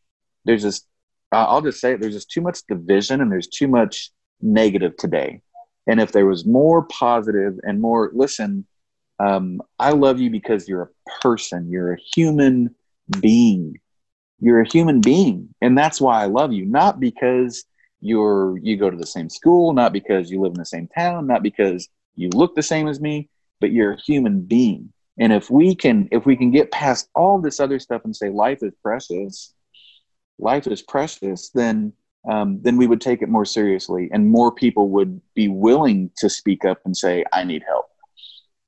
[0.45, 0.87] There's just
[1.31, 4.11] I'll just say it, there's just too much division and there's too much
[4.41, 5.41] negative today.
[5.87, 8.65] And if there was more positive and more, listen,
[9.19, 12.75] um, I love you because you're a person, you're a human
[13.19, 13.79] being.
[14.39, 16.65] You're a human being, and that's why I love you.
[16.65, 17.65] Not because
[17.99, 21.27] you're you go to the same school, not because you live in the same town,
[21.27, 23.27] not because you look the same as me,
[23.59, 24.93] but you're a human being.
[25.17, 28.29] And if we can if we can get past all this other stuff and say
[28.29, 29.53] life is precious,
[30.39, 31.93] life is precious, then
[32.29, 36.29] um, then we would take it more seriously, and more people would be willing to
[36.29, 37.85] speak up and say, "I need help."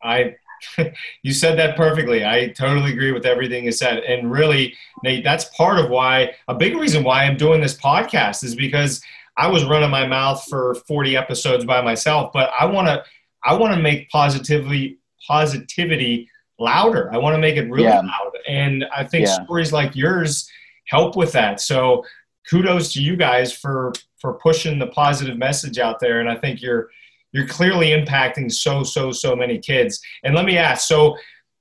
[0.01, 0.35] I,
[1.23, 2.25] you said that perfectly.
[2.25, 6.55] I totally agree with everything you said, and really, Nate, that's part of why a
[6.55, 9.01] big reason why I'm doing this podcast is because
[9.37, 13.03] I was running my mouth for 40 episodes by myself, but I want to,
[13.43, 17.13] I want to make positively positivity louder.
[17.13, 17.99] I want to make it really yeah.
[17.99, 19.43] loud, and I think yeah.
[19.43, 20.49] stories like yours
[20.85, 21.61] help with that.
[21.61, 22.03] So
[22.49, 26.19] kudos to you guys for for pushing the positive message out there.
[26.19, 26.89] And i think you're
[27.31, 30.01] you're clearly impacting so so so many kids.
[30.23, 31.17] And let me ask so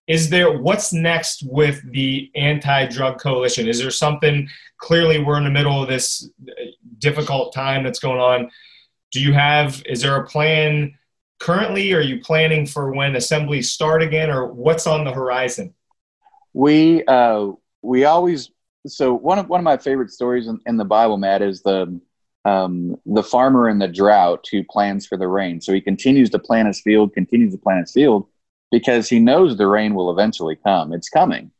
[0.06, 3.68] is there what's next with the anti-drug coalition?
[3.68, 4.48] Is there something
[4.80, 6.28] clearly we're in the middle of this
[6.98, 8.50] difficult time that's going on.
[9.12, 10.94] Do you have is there a plan
[11.38, 11.92] currently?
[11.92, 15.74] Are you planning for when assemblies start again or what's on the horizon?
[16.52, 17.52] We uh,
[17.82, 18.50] we always
[18.86, 22.00] so one of one of my favorite stories in, in the Bible, Matt, is the
[22.44, 25.60] um, the farmer in the drought who plans for the rain.
[25.60, 28.26] So he continues to plant his field, continues to plant his field
[28.70, 30.92] because he knows the rain will eventually come.
[30.92, 31.50] It's coming,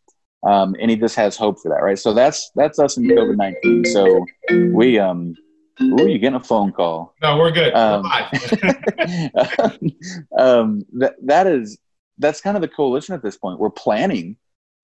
[0.47, 1.99] um, and he just has hope for that, right?
[1.99, 3.85] So that's that's us in COVID nineteen.
[3.85, 5.35] So we um.
[5.83, 7.15] Ooh, you getting a phone call?
[7.23, 7.73] No, we're good.
[7.73, 8.05] Um,
[10.39, 11.79] um, that that is
[12.19, 13.59] that's kind of the coalition at this point.
[13.59, 14.37] We're planning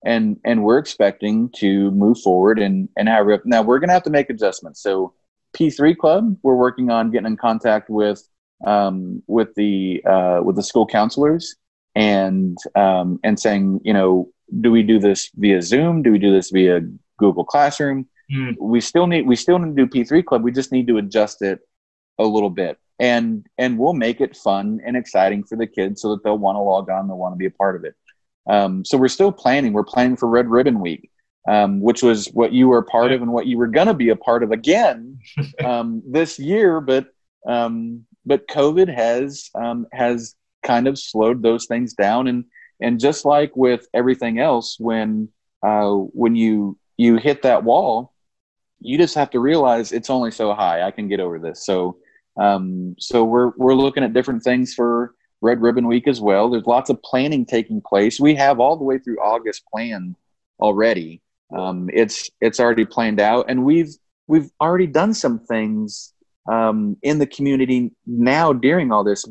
[0.05, 4.03] and and we're expecting to move forward and and have now we're going to have
[4.03, 4.81] to make adjustments.
[4.81, 5.13] So
[5.57, 8.21] p3 club we're working on getting in contact with
[8.65, 11.55] um, with the uh, with the school counselors
[11.95, 14.29] and um, and saying you know
[14.61, 16.03] do we do this via zoom?
[16.03, 16.81] Do we do this via
[17.17, 18.07] google classroom?
[18.29, 18.57] Mm.
[18.59, 20.43] we still need we still need to do p3 club.
[20.43, 21.59] We just need to adjust it
[22.19, 22.77] a little bit.
[22.99, 26.57] And and we'll make it fun and exciting for the kids so that they'll want
[26.57, 27.95] to log on they'll want to be a part of it
[28.47, 29.73] um, so we're still planning.
[29.73, 31.09] We're planning for Red Ribbon Week,
[31.47, 33.93] um, which was what you were a part of and what you were going to
[33.93, 35.19] be a part of again
[35.63, 36.81] um, this year.
[36.81, 37.07] But
[37.47, 42.27] um, but COVID has um, has kind of slowed those things down.
[42.27, 42.45] And
[42.79, 45.29] and just like with everything else, when
[45.65, 48.13] uh, when you you hit that wall,
[48.79, 50.83] you just have to realize it's only so high.
[50.83, 51.65] I can get over this.
[51.65, 51.97] So
[52.39, 56.49] um, so we're we're looking at different things for Red Ribbon Week as well.
[56.49, 58.19] There's lots of planning taking place.
[58.19, 60.15] We have all the way through August planned
[60.59, 61.21] already.
[61.55, 63.95] Um, it's it's already planned out, and we've
[64.27, 66.13] we've already done some things
[66.51, 69.25] um, in the community now during all this.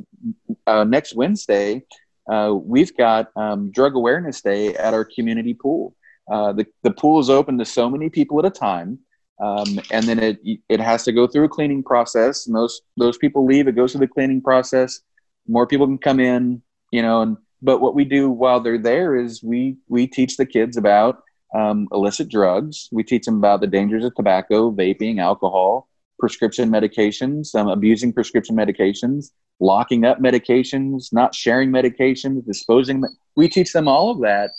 [0.67, 1.83] Uh, next Wednesday,
[2.31, 5.95] uh, we've got um, Drug Awareness Day at our community pool.
[6.31, 9.01] Uh, the the pool is open to so many people at a time.
[9.39, 10.39] Um, and then it
[10.71, 13.69] it has to go through a cleaning process, and those those people leave.
[13.69, 15.01] It goes through the cleaning process
[15.49, 19.17] more people can come in, you know, and but what we do while they're there
[19.17, 21.23] is we we teach the kids about
[21.55, 22.89] um, illicit drugs.
[22.93, 28.57] We teach them about the dangers of tobacco, vaping, alcohol, prescription medications, um, abusing prescription
[28.57, 29.31] medications,
[29.61, 33.03] locking up medications, not sharing medications, disposing.
[33.37, 34.51] We teach them all of that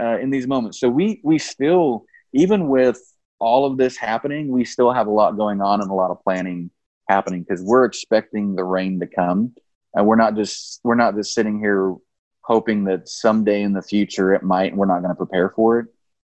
[0.00, 0.80] uh, in these moments.
[0.80, 3.00] So we we still, even with
[3.40, 6.22] all of this happening, we still have a lot going on and a lot of
[6.22, 6.70] planning
[7.08, 9.52] happening because we're expecting the rain to come
[9.94, 11.94] and we're not just we're not just sitting here
[12.42, 15.86] hoping that someday in the future it might we're not going to prepare for it.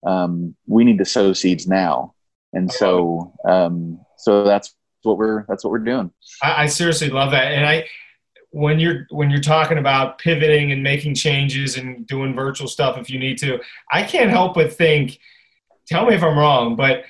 [0.07, 2.15] Um, we need to sow seeds now.
[2.53, 6.11] And so um, so that's what we're that's what we're doing.
[6.43, 7.53] I, I seriously love that.
[7.53, 7.87] And i
[8.55, 13.11] when you're when you're talking about pivoting and making changes and doing virtual stuff if
[13.11, 13.59] you need to
[13.91, 15.19] i can't help but think
[15.89, 17.03] tell me if i'm wrong but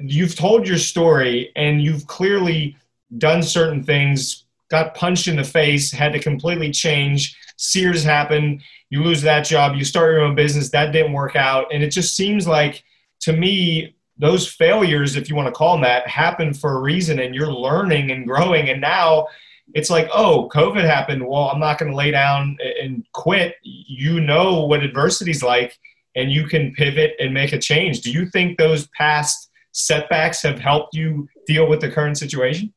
[0.00, 2.76] you've told your story and you've clearly
[3.18, 7.36] done certain things got punched in the face, had to completely change.
[7.56, 8.62] Sears happened.
[8.90, 9.76] You lose that job.
[9.76, 10.70] You start your own business.
[10.70, 11.72] That didn't work out.
[11.72, 12.84] And it just seems like,
[13.20, 17.20] to me, those failures, if you want to call them that, happen for a reason
[17.20, 18.68] and you're learning and growing.
[18.68, 19.26] And now
[19.74, 21.26] it's like, oh, COVID happened.
[21.26, 23.54] Well, I'm not going to lay down and quit.
[23.62, 25.78] You know what adversity is like
[26.16, 28.00] and you can pivot and make a change.
[28.00, 32.72] Do you think those past setbacks have helped you deal with the current situation?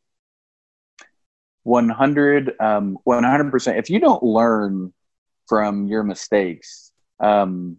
[1.64, 4.94] 100 um, 100% if you don't learn
[5.48, 7.78] from your mistakes um,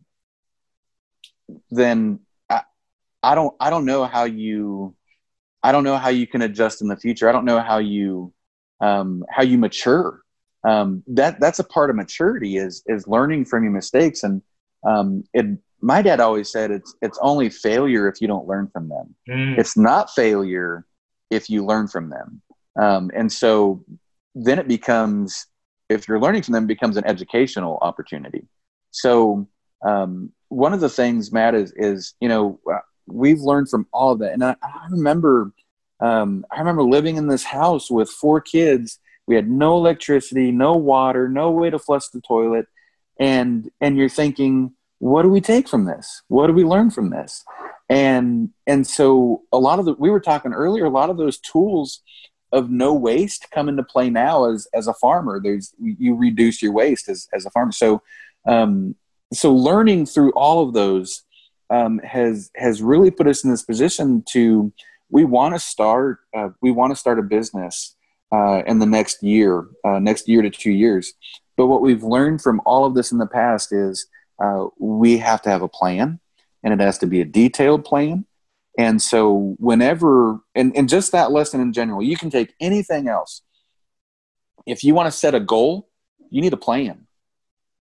[1.70, 2.62] then I,
[3.22, 4.94] I don't i don't know how you
[5.62, 7.28] i don't know how you can adjust in the future.
[7.28, 8.32] I don't know how you
[8.80, 10.20] um, how you mature.
[10.64, 14.22] Um, that that's a part of maturity is is learning from your mistakes.
[14.22, 14.42] And
[14.86, 15.46] um, it
[15.80, 19.14] my dad always said it's it's only failure if you don't learn from them.
[19.28, 19.58] Mm.
[19.58, 20.86] it's not failure
[21.30, 22.42] if you learn from them
[22.80, 23.84] um, and so
[24.34, 25.46] then it becomes
[25.88, 28.46] if you're learning from them becomes an educational opportunity.
[28.90, 29.46] So
[29.84, 32.60] um, one of the things matt is is you know
[33.06, 34.32] we've learned from all of that.
[34.32, 35.52] And i, I remember
[36.00, 38.98] um, i remember living in this house with four kids.
[39.26, 42.66] We had no electricity no water no way to flush the toilet.
[43.18, 46.22] And and you're thinking what do we take from this?
[46.28, 47.44] What do we learn from this?
[47.88, 51.38] And and so a lot of the we were talking earlier a lot of those
[51.38, 52.02] tools
[52.52, 55.40] of no waste come into play now as as a farmer.
[55.42, 57.72] There's you reduce your waste as, as a farmer.
[57.72, 58.02] So
[58.46, 58.94] um,
[59.32, 61.22] so learning through all of those
[61.70, 64.72] um, has has really put us in this position to
[65.10, 67.96] we want to start uh, we want to start a business
[68.32, 71.14] uh, in the next year uh, next year to two years.
[71.56, 74.06] But what we've learned from all of this in the past is
[74.42, 76.18] uh, we have to have a plan
[76.62, 78.24] and it has to be a detailed plan
[78.78, 83.42] and so, whenever, and, and just that lesson in general, you can take anything else.
[84.66, 85.88] If you want to set a goal,
[86.30, 87.06] you need a plan.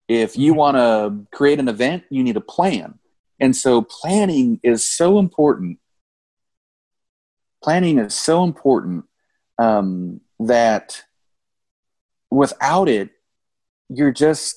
[0.09, 2.99] If you want to create an event, you need a plan.
[3.39, 5.79] And so, planning is so important.
[7.63, 9.05] Planning is so important
[9.59, 11.05] um, that
[12.29, 13.11] without it,
[13.89, 14.57] you're just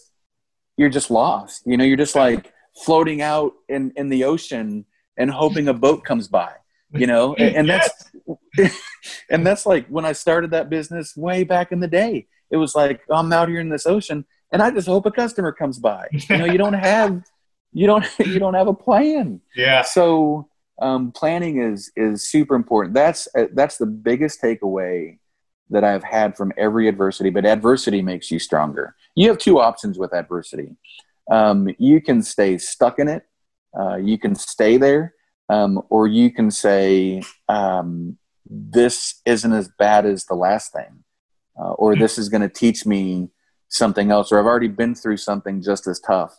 [0.76, 1.61] you're just lost.
[1.67, 2.51] You know, you're just like
[2.84, 4.86] floating out in in the ocean
[5.18, 6.53] and hoping a boat comes by
[6.97, 7.36] you know?
[7.36, 8.11] And, and that's
[9.30, 12.28] and that's like when i started that business way back in the day.
[12.51, 15.51] It was like i'm out here in this ocean and i just hope a customer
[15.51, 16.07] comes by.
[16.11, 17.24] You know you don't have
[17.74, 19.41] you don't you don't have a plan.
[19.55, 19.84] Yeah.
[19.84, 20.49] So
[20.82, 22.93] um, planning is is super important.
[22.93, 25.20] That's uh, that's the biggest takeaway
[25.72, 28.95] that i've had from every adversity but adversity makes you stronger.
[29.16, 30.76] You have two options with adversity.
[31.32, 33.26] Um, you can stay stuck in it
[33.80, 35.13] uh, you can stay there,
[35.49, 38.17] um, or you can say, um,
[38.49, 41.03] this isn't as bad as the last thing,
[41.59, 42.01] uh, or hmm.
[42.01, 43.30] this is going to teach me
[43.67, 46.36] something else, or I've already been through something just as tough.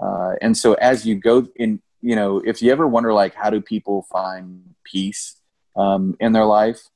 [0.00, 3.50] Uh, and so as you go in, you know, if you ever wonder, like, how
[3.50, 5.40] do people find peace
[5.74, 6.88] um, in their life?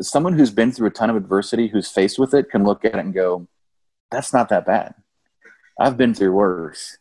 [0.00, 2.94] Someone who's been through a ton of adversity, who's faced with it, can look at
[2.94, 3.46] it and go,
[4.10, 4.94] that's not that bad.
[5.78, 6.98] I've been through worse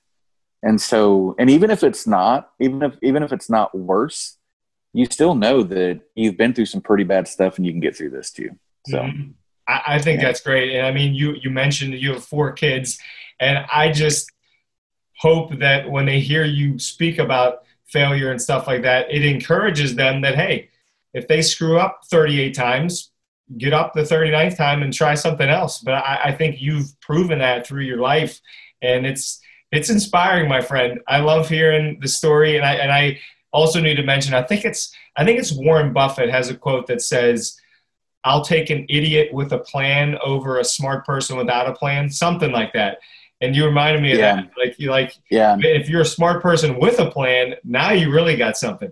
[0.64, 4.38] and so and even if it's not even if even if it's not worse
[4.94, 7.96] you still know that you've been through some pretty bad stuff and you can get
[7.96, 8.50] through this too
[8.88, 9.32] so mm-hmm.
[9.68, 10.28] I, I, think yeah.
[10.28, 13.00] that's great and i mean you you mentioned you have four kids
[13.40, 14.32] and i just
[15.18, 19.96] hope that when they hear you speak about failure and stuff like that it encourages
[19.96, 20.70] them that hey
[21.14, 23.12] if they screw up 38 times
[23.58, 27.40] get up the 39th time and try something else but I, I think you've proven
[27.40, 28.40] that through your life
[28.82, 29.42] and it's
[29.72, 31.00] it's inspiring, my friend.
[31.08, 33.20] I love hearing the story, and I and I
[33.52, 34.34] also need to mention.
[34.34, 37.60] I think it's I think it's Warren Buffett has a quote that says,
[38.24, 42.52] "I'll take an idiot with a plan over a smart person without a plan," something
[42.52, 43.00] like that.
[43.42, 44.36] And you reminded me of yeah.
[44.36, 44.52] that.
[44.58, 45.58] Like you like yeah.
[45.60, 48.92] If you're a smart person with a plan, now you really got something.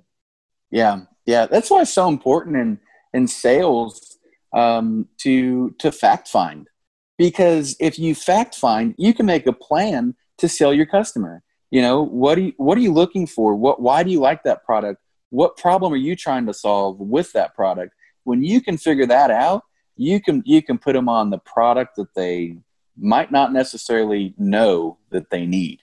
[0.70, 1.48] Yeah, yeah.
[1.48, 2.80] That's why it's so important in
[3.14, 4.20] in sales
[4.54, 6.70] um, to to fact find
[7.18, 11.44] because if you fact find, you can make a plan to sell your customer.
[11.72, 13.56] You know what are you what are you looking for?
[13.56, 15.02] What why do you like that product?
[15.30, 17.94] What problem are you trying to solve with that product?
[18.24, 19.64] When you can figure that out
[19.98, 22.56] you can you can put them on the product that they
[22.98, 25.82] might not necessarily know that they need.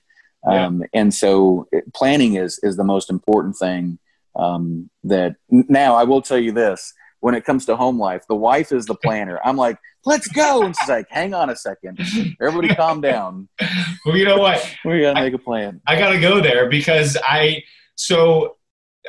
[0.48, 0.66] Yeah.
[0.66, 3.98] um, and so planning is is the most important thing
[4.36, 6.92] um, that now i will tell you this
[7.24, 10.62] when it comes to home life the wife is the planner i'm like let's go.
[10.62, 11.98] And she's like, hang on a second.
[12.40, 13.48] Everybody calm down.
[14.06, 14.60] Well, you know what?
[14.84, 15.80] we got to make a plan.
[15.86, 17.62] I got to go there because I,
[17.94, 18.56] so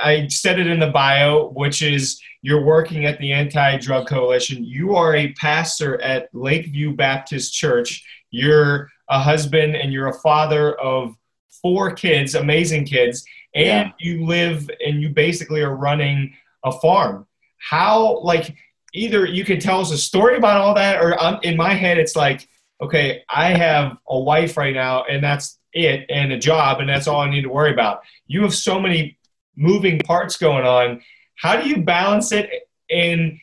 [0.01, 4.63] I said it in the bio, which is you're working at the Anti Drug Coalition.
[4.63, 8.05] You are a pastor at Lakeview Baptist Church.
[8.31, 11.13] You're a husband and you're a father of
[11.61, 13.91] four kids, amazing kids, and yeah.
[13.99, 17.27] you live and you basically are running a farm.
[17.69, 18.55] How, like,
[18.93, 21.97] either you can tell us a story about all that, or I'm, in my head,
[21.97, 22.47] it's like,
[22.79, 27.07] okay, I have a wife right now, and that's it, and a job, and that's
[27.07, 28.01] all I need to worry about.
[28.27, 29.17] You have so many
[29.55, 31.01] moving parts going on.
[31.35, 32.49] How do you balance it?
[32.89, 33.39] And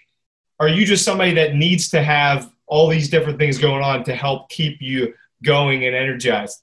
[0.60, 4.14] are you just somebody that needs to have all these different things going on to
[4.14, 6.62] help keep you going and energized?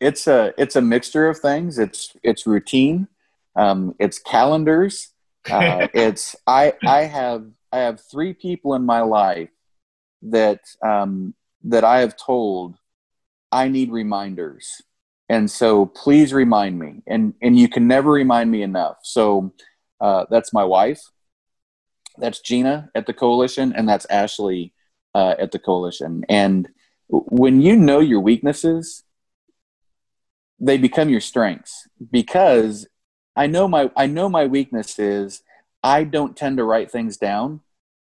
[0.00, 1.78] It's a it's a mixture of things.
[1.78, 3.08] It's it's routine.
[3.56, 5.08] Um, it's calendars.
[5.50, 9.50] Uh, it's I I have I have three people in my life
[10.22, 11.34] that um,
[11.64, 12.76] that I have told
[13.50, 14.82] I need reminders,
[15.28, 17.02] and so please remind me.
[17.06, 18.98] And and you can never remind me enough.
[19.02, 19.52] So
[20.00, 21.00] uh, that's my wife.
[22.18, 24.72] That's Gina at the coalition, and that's Ashley
[25.14, 26.24] uh, at the coalition.
[26.28, 26.68] And
[27.08, 29.04] when you know your weaknesses,
[30.60, 32.86] they become your strengths because
[33.38, 35.42] I know my I know my weakness is
[35.82, 37.60] I don't tend to write things down.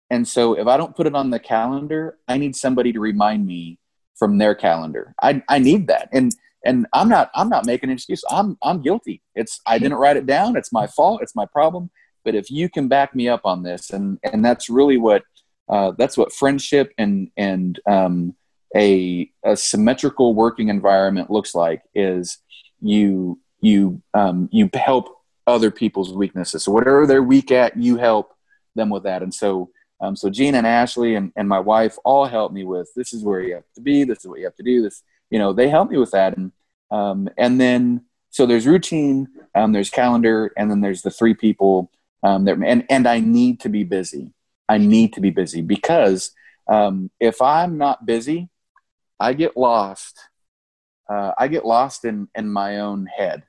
[0.08, 3.44] And so if I don't put it on the calendar, I need somebody to remind
[3.44, 3.78] me
[4.14, 5.12] from their calendar.
[5.20, 6.08] I I need that.
[6.12, 6.32] And
[6.64, 8.22] and I'm not I'm not making an excuse.
[8.30, 9.22] I'm I'm guilty.
[9.34, 10.56] It's I didn't write it down.
[10.56, 11.20] It's my fault.
[11.20, 11.90] It's my problem.
[12.24, 15.24] But if you can back me up on this, and and that's really what
[15.68, 18.36] uh, that's what friendship and and um,
[18.76, 22.38] a, a symmetrical working environment looks like is
[22.80, 25.13] you you um, you help
[25.46, 26.64] other people's weaknesses.
[26.64, 28.34] So whatever they're weak at, you help
[28.74, 29.22] them with that.
[29.22, 29.70] And so
[30.00, 33.22] um, so Gina and Ashley and, and my wife all help me with this is
[33.22, 35.52] where you have to be, this is what you have to do, this you know,
[35.52, 36.36] they help me with that.
[36.36, 36.52] And
[36.90, 41.90] um, and then so there's routine, um, there's calendar, and then there's the three people
[42.22, 44.32] um, that and and I need to be busy.
[44.68, 46.32] I need to be busy because
[46.68, 48.48] um, if I'm not busy,
[49.18, 50.18] I get lost.
[51.08, 53.44] Uh, I get lost in in my own head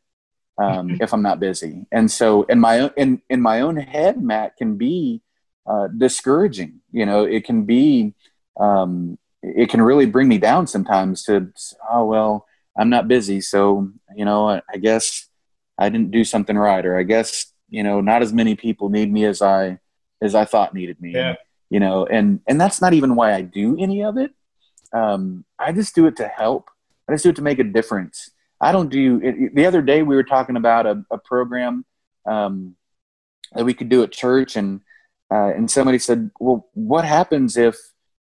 [0.58, 1.04] um, mm-hmm.
[1.04, 4.56] if I'm not busy, and so in my own in in my own head, Matt
[4.58, 5.22] can be
[5.66, 6.82] uh, discouraging.
[6.92, 8.14] You know, it can be
[8.60, 11.24] um, it can really bring me down sometimes.
[11.24, 11.52] To
[11.90, 12.46] oh well,
[12.78, 15.28] I'm not busy, so you know, I, I guess
[15.78, 19.12] I didn't do something right, or I guess you know, not as many people need
[19.12, 19.80] me as I
[20.22, 21.14] as I thought needed me.
[21.14, 21.36] Yeah.
[21.70, 24.32] You know, and and that's not even why I do any of it.
[24.94, 26.70] Um, I just do it to help.
[27.10, 28.30] I just do it to make a difference.
[28.62, 31.86] I don't do it, the other day we were talking about a, a program
[32.26, 32.76] um,
[33.54, 34.82] that we could do at church, and
[35.32, 37.76] uh, and somebody said, "Well, what happens if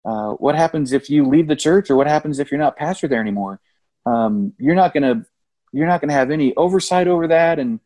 [0.05, 3.07] uh, what happens if you leave the church, or what happens if you're not pastor
[3.07, 3.59] there anymore?
[4.05, 5.25] Um, you're not gonna
[5.73, 7.79] you're not gonna have any oversight over that, and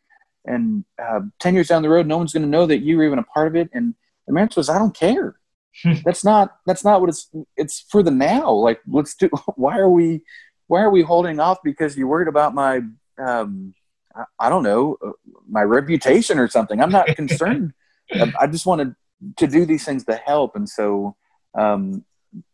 [0.47, 3.03] and uh, 10 years down the road no one's going to know that you were
[3.03, 3.69] even a part of it.
[3.73, 3.95] And
[4.27, 5.35] the answer was i don't care.
[6.05, 8.49] That's not that's not what it's it's for the now.
[8.49, 10.21] Like let's do why are we
[10.67, 12.81] why are we holding off because you're worried about my
[13.17, 13.73] um
[14.15, 15.11] i, I don't know uh,
[15.47, 16.81] my reputation or something?
[16.81, 17.73] I'm not concerned.
[18.11, 18.95] I, I, just wanted
[19.37, 20.55] to do these things to help.
[20.55, 21.15] And so
[21.57, 22.03] um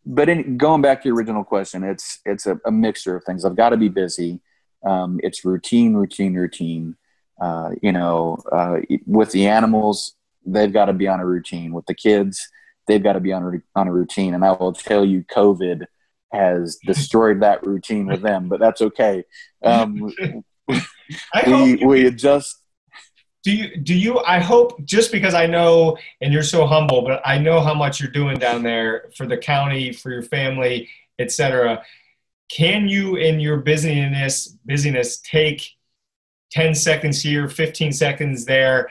[0.06, 3.46] but in, going back to your original question it's it's a, a mixture of things.
[3.46, 4.42] I've got to be busy.
[4.84, 6.96] Um, it's routine routine routine.
[7.40, 10.14] Uh, you know, uh, with the animals,
[10.46, 11.74] they've got to be on a routine.
[11.74, 12.48] With the kids,
[12.88, 14.34] they've got to be on a, on a routine.
[14.34, 15.86] And I will tell you, COVID
[16.32, 19.24] has destroyed that routine with them, but that's okay.
[19.64, 20.12] Um,
[21.48, 22.58] we, we adjust.
[23.44, 27.22] Do you, do you, I hope just because I know, and you're so humble, but
[27.26, 31.84] I know how much you're doing down there for the county, for your family, etc.
[32.50, 35.64] Can you, in your busyness, busyness, take
[36.52, 38.90] 10 seconds here, 15 seconds there,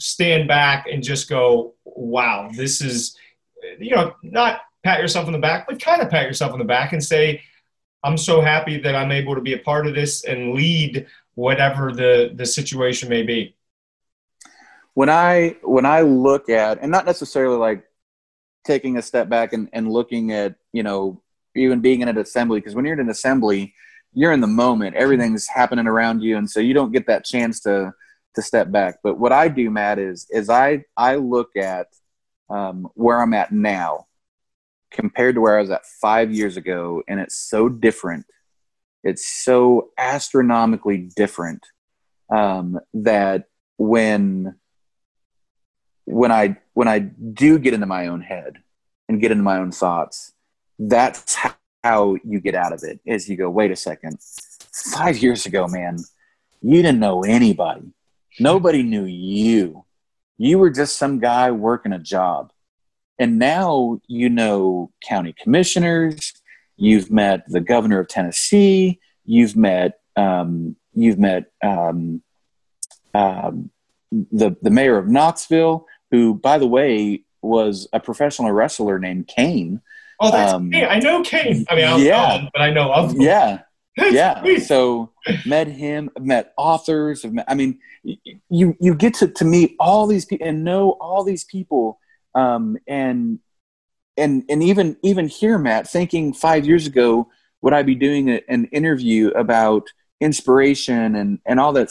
[0.00, 3.16] stand back and just go, wow, this is,
[3.78, 6.64] you know, not pat yourself on the back, but kind of pat yourself on the
[6.64, 7.42] back and say,
[8.04, 11.90] I'm so happy that I'm able to be a part of this and lead whatever
[11.90, 13.56] the, the situation may be.
[14.92, 17.84] When I when I look at and not necessarily like
[18.64, 21.20] taking a step back and, and looking at, you know,
[21.56, 23.74] even being in an assembly, because when you're in an assembly,
[24.12, 24.94] you're in the moment.
[24.94, 27.92] Everything's happening around you and so you don't get that chance to
[28.34, 28.98] to step back.
[29.02, 31.88] But what i do matt is is i i look at
[32.50, 34.06] um, where i'm at now
[34.94, 38.24] compared to where i was at five years ago and it's so different
[39.02, 41.66] it's so astronomically different
[42.34, 43.44] um, that
[43.76, 44.54] when
[46.06, 48.54] when i when i do get into my own head
[49.08, 50.32] and get into my own thoughts
[50.78, 51.36] that's
[51.84, 54.18] how you get out of it is you go, wait a second,
[54.72, 55.98] five years ago, man,
[56.62, 57.92] you didn't know anybody.
[58.40, 59.84] Nobody knew you.
[60.38, 62.52] You were just some guy working a job.
[63.18, 66.32] And now you know county commissioners,
[66.76, 72.22] you've met the governor of Tennessee, you've met um, you've met um,
[73.14, 73.70] um,
[74.10, 79.80] the the mayor of Knoxville, who, by the way, was a professional wrestler named Kane
[80.20, 80.84] Oh, that's um, Kane.
[80.84, 81.64] I know Kane.
[81.68, 83.20] I mean, I yeah, but I know of him.
[83.20, 83.60] Yeah,
[83.96, 84.40] yeah.
[84.40, 84.60] Sweet.
[84.60, 85.12] So
[85.44, 87.24] met him, met authors.
[87.24, 91.24] Met, I mean, you you get to to meet all these people and know all
[91.24, 91.98] these people,
[92.34, 93.38] um, and
[94.16, 97.28] and and even even here, Matt, thinking five years ago,
[97.62, 99.88] would I be doing a, an interview about
[100.20, 101.90] inspiration and and all that?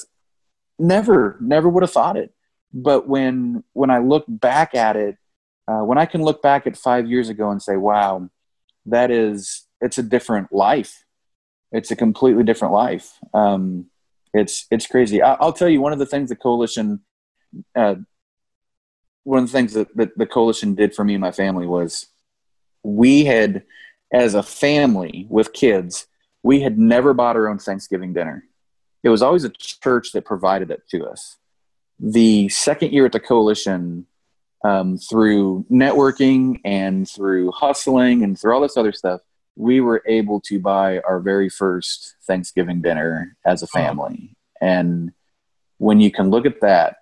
[0.79, 2.33] Never, never would have thought it.
[2.73, 5.17] But when when I look back at it,
[5.67, 8.29] uh, when I can look back at five years ago and say, "Wow,
[8.85, 11.05] that is it's a different life.
[11.71, 13.87] It's a completely different life." Um,
[14.33, 15.21] it's it's crazy.
[15.21, 17.01] I, will tell you one of the things the coalition,
[17.75, 17.95] uh,
[19.23, 22.07] one of the things that, that the coalition did for me and my family was,
[22.83, 23.63] we had,
[24.13, 26.07] as a family with kids,
[26.43, 28.43] we had never bought our own Thanksgiving dinner.
[29.01, 31.37] It was always a church that provided it to us.
[31.99, 34.07] The second year at the coalition,
[34.63, 39.21] um, through networking and through hustling and through all this other stuff,
[39.55, 44.35] we were able to buy our very first Thanksgiving dinner as a family.
[44.59, 45.11] And
[45.77, 46.97] when you can look at that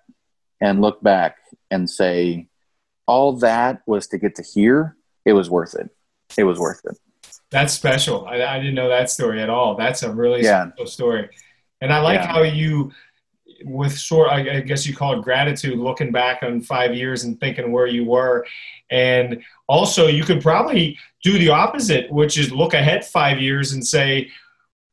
[0.62, 1.38] and look back
[1.70, 2.46] and say,
[3.06, 4.96] all that was to get to here,
[5.26, 5.90] it was worth it.
[6.38, 6.98] It was worth it.
[7.50, 8.26] That's special.
[8.26, 9.74] I, I didn't know that story at all.
[9.74, 10.70] That's a really yeah.
[10.70, 11.28] special story.
[11.80, 12.32] And I like yeah.
[12.32, 12.92] how you
[13.64, 17.70] with sort I guess you call it gratitude looking back on five years and thinking
[17.70, 18.44] where you were
[18.90, 23.86] and also you could probably do the opposite which is look ahead five years and
[23.86, 24.28] say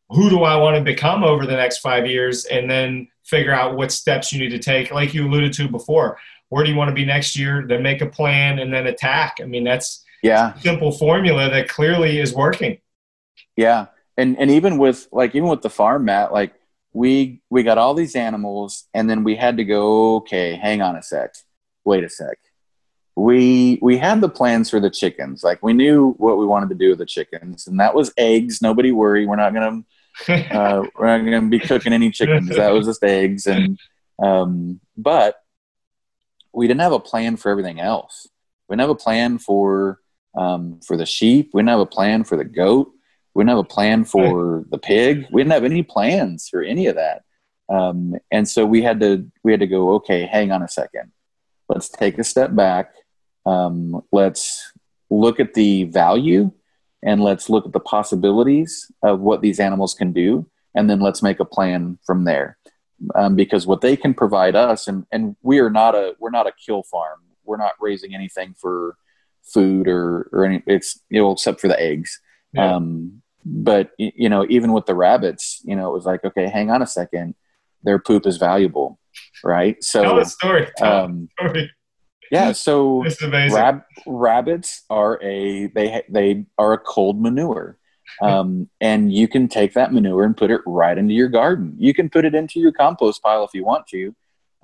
[0.09, 3.77] who do I want to become over the next five years and then figure out
[3.77, 4.91] what steps you need to take.
[4.91, 6.17] Like you alluded to before
[6.49, 7.65] where do you want to be next year?
[7.67, 9.38] Then make a plan and then attack.
[9.41, 10.53] I mean that's yeah.
[10.55, 12.80] simple formula that clearly is working.
[13.55, 13.88] Yeah.
[14.17, 16.53] And and even with like even with the farm Matt like
[16.91, 20.95] we we got all these animals and then we had to go okay hang on
[20.95, 21.36] a sec.
[21.86, 22.38] Wait a sec.
[23.15, 25.43] We we had the plans for the chickens.
[25.43, 28.61] Like we knew what we wanted to do with the chickens and that was eggs.
[28.61, 29.25] Nobody worry.
[29.27, 29.84] We're not gonna
[30.30, 33.80] uh, we're not gonna be cooking any chickens that was just eggs and
[34.22, 35.36] um, but
[36.53, 38.28] we didn't have a plan for everything else
[38.67, 39.99] we didn't have a plan for
[40.38, 42.91] um, for the sheep we didn't have a plan for the goat
[43.34, 45.28] we didn't have a plan for the pig.
[45.32, 47.24] We didn't have any plans for any of that.
[47.70, 49.93] Um, and so we had to we had to go.
[49.95, 51.11] Okay, hang on a second.
[51.67, 52.93] Let's take a step back.
[53.45, 54.72] Um, let's
[55.09, 56.51] look at the value,
[57.04, 61.24] and let's look at the possibilities of what these animals can do, and then let's
[61.24, 62.58] make a plan from there.
[63.16, 66.47] Um, because what they can provide us, and and we are not a we're not
[66.47, 67.20] a kill farm.
[67.45, 68.97] We're not raising anything for
[69.43, 70.62] food or or any.
[70.68, 72.20] It's you know except for the eggs.
[72.54, 72.76] Yeah.
[72.76, 76.70] Um, but you know, even with the rabbits, you know, it was like, okay, hang
[76.70, 77.36] on a second,
[77.84, 79.00] their poop is valuable,
[79.43, 79.82] right?
[79.84, 80.68] So, Tell a story.
[80.78, 81.72] Tell um, story.
[82.32, 83.03] Yeah, so
[83.53, 87.77] rab- rabbits are a they they are a cold manure,
[88.21, 91.75] um, and you can take that manure and put it right into your garden.
[91.77, 94.15] You can put it into your compost pile if you want to,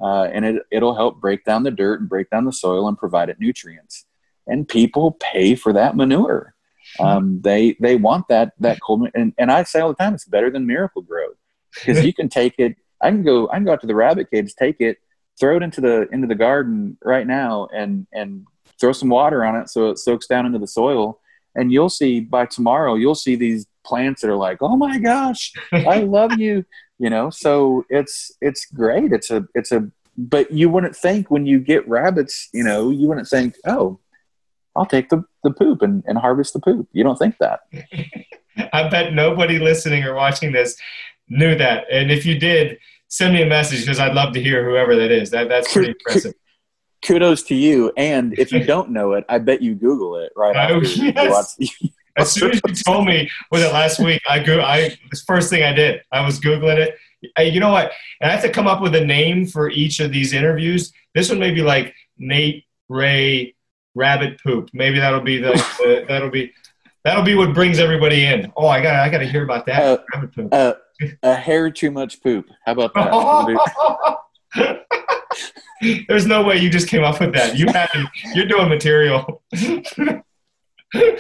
[0.01, 2.97] uh, and it it'll help break down the dirt and break down the soil and
[2.97, 4.05] provide it nutrients.
[4.47, 6.53] And people pay for that manure.
[6.99, 10.25] Um, they they want that that cold and, and I say all the time it's
[10.25, 11.29] better than Miracle-Gro
[11.73, 12.75] because you can take it.
[13.01, 14.97] I can go I can go out to the rabbit cage, take it,
[15.39, 18.45] throw it into the into the garden right now, and and
[18.79, 21.19] throw some water on it so it soaks down into the soil,
[21.55, 25.53] and you'll see by tomorrow you'll see these plants that are like, oh my gosh,
[25.71, 26.65] I love you,
[26.99, 27.29] you know.
[27.29, 29.11] So it's it's great.
[29.11, 33.07] It's a it's a but you wouldn't think when you get rabbits, you know, you
[33.07, 33.99] wouldn't think, oh,
[34.75, 36.87] I'll take the, the poop and, and harvest the poop.
[36.91, 37.61] You don't think that.
[38.73, 40.77] I bet nobody listening or watching this
[41.29, 41.85] knew that.
[41.91, 42.77] And if you did,
[43.15, 45.29] send me a message because I'd love to hear whoever that is.
[45.31, 46.33] That, that's pretty impressive.
[47.01, 47.93] Kudos to you.
[47.95, 51.57] And if you don't know it, I bet you Google it right oh, yes.
[52.17, 54.21] as soon as you told me, was it last week?
[54.29, 54.59] I go.
[54.59, 56.97] I the first thing I did, I was googling it.
[57.37, 57.91] I, you know what?
[58.19, 60.91] And I have to come up with a name for each of these interviews.
[61.13, 63.55] This one may be like Nate Ray
[63.95, 64.69] rabbit poop.
[64.73, 66.51] Maybe that'll be the, the that'll be
[67.05, 68.51] that'll be what brings everybody in.
[68.57, 70.49] Oh, I got I got to hear about that uh, rabbit poop.
[70.53, 70.73] Uh,
[71.23, 72.47] a hair too much poop.
[72.65, 74.81] How about that?
[76.07, 77.57] There's no way you just came up with that.
[77.57, 77.89] You had
[78.33, 79.43] you're doing material.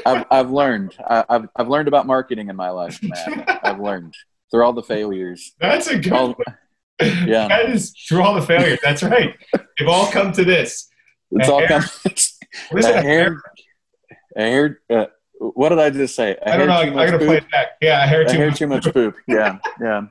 [0.05, 0.95] I've I've learned.
[1.05, 3.43] I, have I've learned about marketing in my life, man.
[3.63, 4.13] I've learned
[4.51, 5.53] through all the failures.
[5.59, 6.13] That's a good.
[6.13, 6.35] All,
[7.01, 8.79] yeah, that is through all the failures.
[8.81, 9.35] That's right.
[9.77, 10.87] They've all come to this.
[11.31, 11.83] It's all come.
[12.69, 13.01] What is a?
[13.01, 13.41] Hair,
[14.37, 14.79] a hair.
[14.89, 15.05] Uh,
[15.39, 16.31] what did I just say?
[16.31, 16.99] A I don't know.
[16.99, 17.27] I gotta poop?
[17.27, 17.67] play it back.
[17.81, 19.15] Yeah, hair a too, hair much, too much poop.
[19.27, 20.01] Yeah, yeah.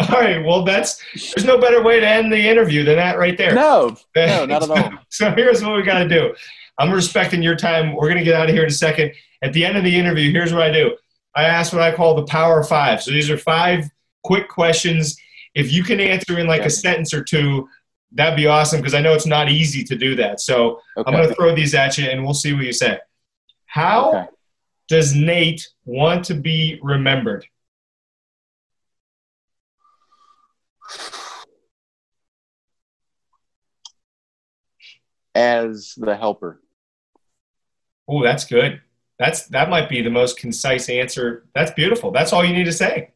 [0.00, 0.44] all right.
[0.44, 3.54] Well, that's there's no better way to end the interview than that right there.
[3.54, 4.92] No, no, not at all.
[5.08, 6.34] so here's what we got to do.
[6.78, 7.94] I'm respecting your time.
[7.94, 9.12] We're gonna get out of here in a second.
[9.42, 10.96] At the end of the interview, here's what I do.
[11.34, 13.02] I ask what I call the power five.
[13.02, 13.88] So these are five
[14.24, 15.16] quick questions.
[15.54, 16.66] If you can answer in like yeah.
[16.66, 17.68] a sentence or two,
[18.12, 20.40] that'd be awesome because I know it's not easy to do that.
[20.40, 21.06] So okay.
[21.06, 22.98] I'm going to throw these at you and we'll see what you say.
[23.66, 24.26] How okay.
[24.88, 27.46] Does Nate want to be remembered?
[35.34, 36.60] As the helper.
[38.08, 38.80] Oh, that's good.
[39.18, 41.44] That's that might be the most concise answer.
[41.54, 42.10] That's beautiful.
[42.10, 43.10] That's all you need to say.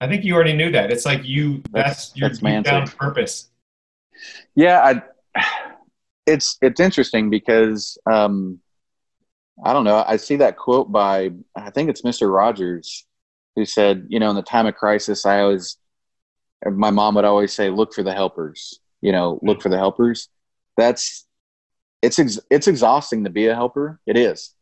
[0.00, 0.92] I think you already knew that.
[0.92, 3.48] It's like you that's, that's your that's deep down purpose.
[4.54, 5.00] Yeah,
[5.34, 5.40] I
[6.26, 8.60] it's it's interesting because um
[9.64, 10.04] I don't know.
[10.06, 12.32] I see that quote by I think it's Mr.
[12.32, 13.06] Rogers
[13.56, 15.76] who said, you know, in the time of crisis, I always
[16.64, 18.80] my mom would always say, look for the helpers.
[19.00, 20.28] You know, look for the helpers.
[20.76, 21.26] That's
[22.02, 24.00] it's ex- it's exhausting to be a helper.
[24.06, 24.54] It is,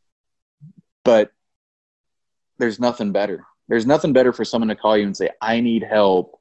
[1.04, 1.30] but
[2.58, 3.44] there's nothing better.
[3.68, 6.38] There's nothing better for someone to call you and say, "I need help.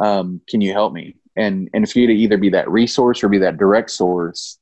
[0.00, 3.28] Um, can you help me?" And and for you to either be that resource or
[3.28, 4.58] be that direct source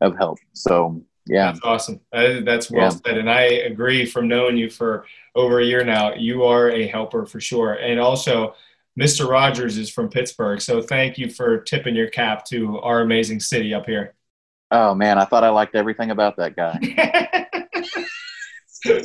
[0.00, 0.38] of help.
[0.52, 2.00] So yeah, that's awesome.
[2.12, 2.88] that's well yeah.
[2.88, 4.06] said, and I agree.
[4.06, 5.04] From knowing you for
[5.34, 8.54] over a year now, you are a helper for sure, and also.
[9.00, 9.26] Mr.
[9.26, 13.72] Rogers is from Pittsburgh, so thank you for tipping your cap to our amazing city
[13.72, 14.14] up here.
[14.70, 16.78] Oh man, I thought I liked everything about that guy.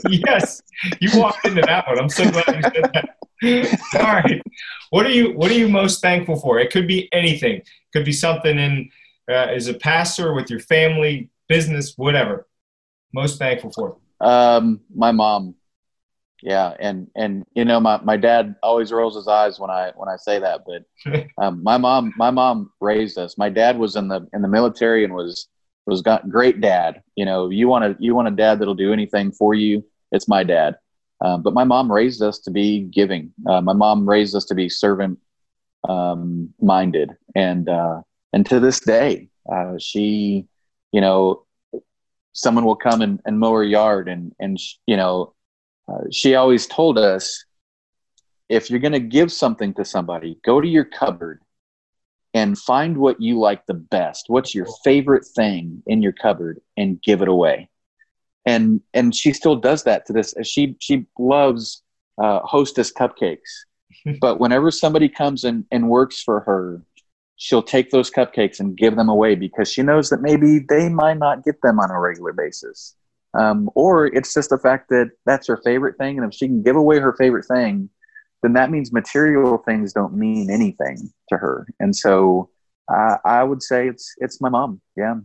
[0.10, 0.62] yes,
[1.00, 2.00] you walked into that one.
[2.00, 3.10] I'm so glad you said that.
[4.00, 4.42] All right,
[4.92, 6.60] what are you What are you most thankful for?
[6.60, 7.58] It could be anything.
[7.58, 8.90] It could be something in
[9.30, 12.48] uh, as a pastor with your family, business, whatever.
[13.14, 13.98] Most thankful for.
[14.22, 15.56] Um, my mom.
[16.42, 20.10] Yeah, and and you know my, my dad always rolls his eyes when I when
[20.10, 23.38] I say that, but um, my mom my mom raised us.
[23.38, 25.48] My dad was in the in the military and was
[25.86, 27.02] was got great dad.
[27.16, 29.84] You know, you want a you want a dad that'll do anything for you.
[30.12, 30.76] It's my dad.
[31.22, 33.34] Um, but my mom raised us to be giving.
[33.48, 35.18] Uh, my mom raised us to be servant
[35.88, 38.02] um, minded, and uh,
[38.34, 40.46] and to this day, uh, she,
[40.96, 41.44] you know,
[42.32, 45.34] someone will come and, and mow her yard, and and you know,
[45.90, 47.44] uh, she always told us,
[48.48, 51.42] if you're going to give something to somebody, go to your cupboard
[52.34, 54.26] and find what you like the best.
[54.30, 57.68] What's your favorite thing in your cupboard and give it away.
[58.46, 60.34] And and she still does that to this.
[60.44, 61.84] She she loves
[62.18, 63.66] uh, Hostess cupcakes,
[64.22, 66.82] but whenever somebody comes and, and works for her,
[67.38, 71.18] she'll take those cupcakes and give them away because she knows that maybe they might
[71.18, 72.96] not get them on a regular basis.
[73.38, 76.64] Um, or it's just the fact that that's her favorite thing, and if she can
[76.64, 77.90] give away her favorite thing,
[78.42, 81.68] then that means material things don't mean anything to her.
[81.80, 82.50] And so
[82.94, 84.82] uh, I would say it's it's my mom.
[84.96, 85.16] Yeah.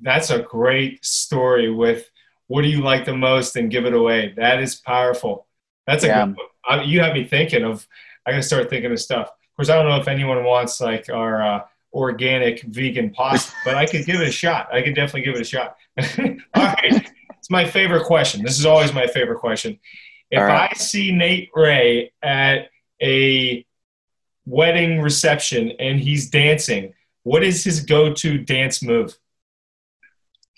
[0.00, 2.10] That's a great story with
[2.48, 4.34] what do you like the most and give it away.
[4.36, 5.46] That is powerful.
[5.86, 6.26] That's a yeah.
[6.26, 6.36] good
[6.66, 7.86] I, you have me thinking of
[8.26, 9.30] I gotta start thinking of stuff.
[9.54, 11.60] Of course I don't know if anyone wants like our uh,
[11.92, 14.68] organic vegan pasta, but I could give it a shot.
[14.74, 15.76] I could definitely give it a shot.
[16.54, 17.08] All right.
[17.38, 18.42] It's my favorite question.
[18.42, 19.78] This is always my favorite question.
[20.32, 20.68] If right.
[20.68, 22.68] I see Nate Ray at
[23.00, 23.64] a
[24.44, 29.16] wedding reception and he's dancing, what is his go-to dance move?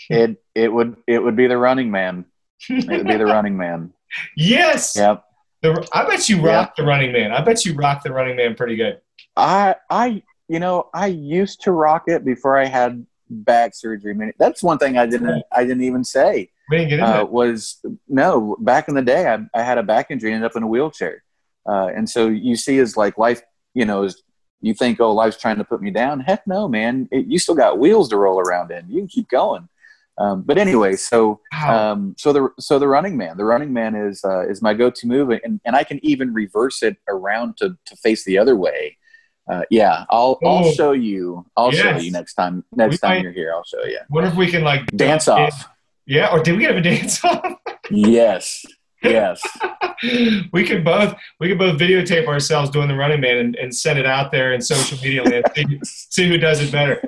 [0.09, 2.25] It it would it would be the running man.
[2.71, 3.93] It would be the running man.
[4.37, 4.97] Yes.
[4.97, 5.26] Yep.
[5.75, 6.77] The, I bet you rock yep.
[6.77, 7.33] the running man.
[7.33, 9.01] I bet you rock the running man pretty good.
[9.37, 14.13] I I you know I used to rock it before I had back surgery.
[14.13, 16.51] I mean, that's one thing I didn't I didn't even say.
[16.71, 19.83] We didn't get into uh, was no back in the day I, I had a
[19.83, 21.23] back injury and ended up in a wheelchair
[21.69, 23.41] uh, and so you see as like life
[23.75, 24.23] you know is
[24.61, 27.55] you think oh life's trying to put me down heck no man it, you still
[27.55, 29.69] got wheels to roll around in you can keep going
[30.19, 34.25] um, but anyway so um, so the so the running man the running man is
[34.25, 37.97] uh, is my go-to move and, and I can even reverse it around to, to
[37.97, 38.97] face the other way
[39.49, 40.73] uh, yeah, I'll I'll oh.
[40.73, 41.47] show you.
[41.57, 41.81] I'll yes.
[41.81, 42.65] show you next time.
[42.73, 44.01] Next we time might, you're here, I'll show you.
[44.09, 45.69] What if we can like dance off?
[46.05, 47.55] Yeah, or did we have a dance off?
[47.89, 48.65] yes.
[49.03, 49.41] Yes.
[50.53, 53.99] we could both we could both videotape ourselves doing the running man and, and send
[53.99, 55.45] it out there in social media land.
[55.55, 57.03] See, see who does it better.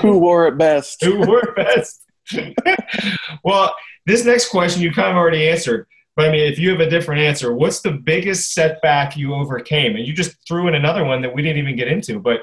[0.00, 1.02] who wore it best?
[1.04, 2.02] who wore it best?
[3.44, 3.74] well,
[4.06, 5.86] this next question you kind of already answered.
[6.16, 9.96] But I mean, if you have a different answer, what's the biggest setback you overcame?
[9.96, 12.18] And you just threw in another one that we didn't even get into.
[12.18, 12.40] But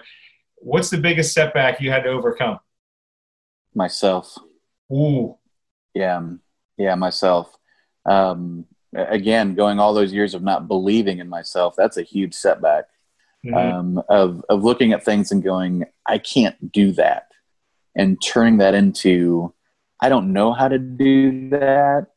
[0.57, 2.59] what's the biggest setback you had to overcome?
[3.73, 4.37] Myself.
[4.91, 5.37] Ooh.
[5.95, 6.21] Yeah,
[6.77, 7.55] yeah, myself.
[8.05, 8.65] Um,
[8.95, 12.85] again, going all those years of not believing in myself, that's a huge setback.
[13.45, 13.55] Mm-hmm.
[13.55, 17.27] Um, of of looking at things and going, I can't do that,
[17.93, 19.53] and turning that into,
[20.03, 22.07] I don't know how to do that,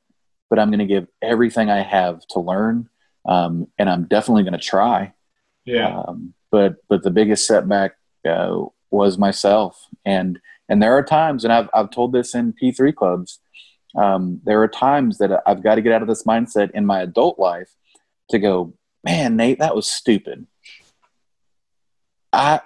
[0.50, 2.88] but I'm going to give everything I have to learn,
[3.26, 5.12] um, and I'm definitely going to try.
[5.64, 6.00] Yeah.
[6.00, 7.92] Um, but but the biggest setback
[8.28, 12.72] uh, was myself, and and there are times, and I've I've told this in P
[12.72, 13.40] three clubs
[13.96, 17.00] um, there are times that I've got to get out of this mindset in my
[17.00, 17.70] adult life
[18.30, 18.74] to go,
[19.04, 20.46] man, Nate, that was stupid.
[22.32, 22.60] I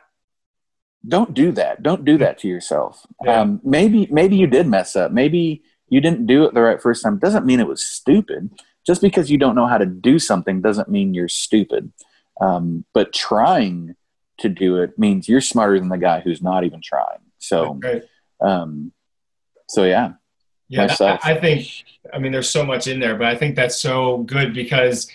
[1.07, 1.83] don't do that.
[1.83, 3.07] Don't do that to yourself.
[3.25, 3.41] Yeah.
[3.41, 5.13] Um, maybe maybe you did mess up.
[5.13, 7.19] Maybe you didn't do it the right first time.
[7.19, 8.51] Doesn't mean it was stupid.
[8.87, 11.93] Just because you don't know how to do something doesn't mean you're stupid.
[12.41, 13.95] Um, but trying
[14.39, 17.19] to do it means you're smarter than the guy who's not even trying.
[17.39, 17.79] So,
[18.41, 18.93] um,
[19.69, 20.13] so yeah.
[20.69, 21.67] Yeah, I, I think.
[22.13, 25.11] I mean, there's so much in there, but I think that's so good because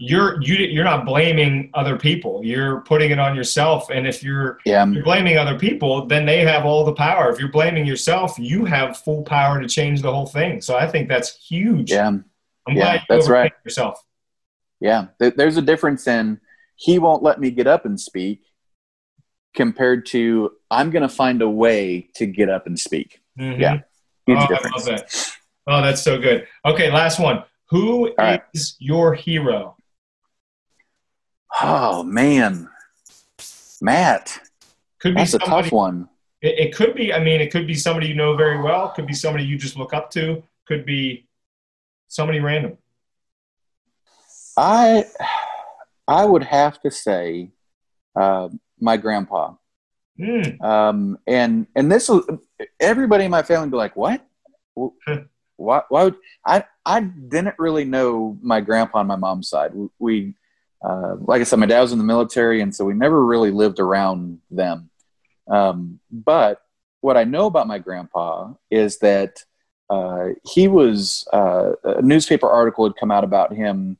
[0.00, 2.40] you're you you're not blaming other people.
[2.44, 3.90] You're putting it on yourself.
[3.90, 4.86] And if you're, yeah.
[4.86, 7.30] you're blaming other people, then they have all the power.
[7.30, 10.60] If you're blaming yourself, you have full power to change the whole thing.
[10.60, 11.90] So I think that's huge.
[11.90, 12.24] Yeah, I'm
[12.68, 13.52] yeah, glad you that's right.
[13.64, 14.02] yourself.
[14.80, 16.40] Yeah, there's a difference in
[16.76, 18.44] he won't let me get up and speak
[19.52, 23.20] compared to I'm going to find a way to get up and speak.
[23.36, 23.60] Mm-hmm.
[23.60, 23.80] Yeah.
[24.26, 24.86] Huge oh, difference.
[24.86, 25.32] I love that.
[25.66, 26.46] Oh, that's so good.
[26.64, 27.42] Okay, last one.
[27.70, 28.42] Who All is right.
[28.78, 29.76] your hero?
[31.60, 32.68] Oh man,
[33.80, 34.40] Matt.
[35.00, 36.08] Could be That's somebody, a tough one.
[36.42, 37.12] It, it, could be.
[37.12, 38.90] I mean, it could be somebody you know very well.
[38.90, 40.42] Could be somebody you just look up to.
[40.66, 41.26] Could be
[42.08, 42.78] somebody random.
[44.56, 45.04] I,
[46.08, 47.50] I would have to say,
[48.16, 48.48] uh,
[48.80, 49.54] my grandpa.
[50.18, 50.60] Mm.
[50.62, 52.10] Um, and and this
[52.80, 54.24] everybody in my family be like, what?
[54.74, 55.82] why?
[55.88, 56.64] Why would I?
[56.84, 59.74] I didn't really know my grandpa on my mom's side.
[59.74, 60.34] We, we
[60.84, 63.50] uh, like I said, my dad was in the military, and so we never really
[63.50, 64.90] lived around them.
[65.48, 66.62] Um, but
[67.00, 69.44] what I know about my grandpa is that
[69.90, 73.98] uh, he was uh, a newspaper article had come out about him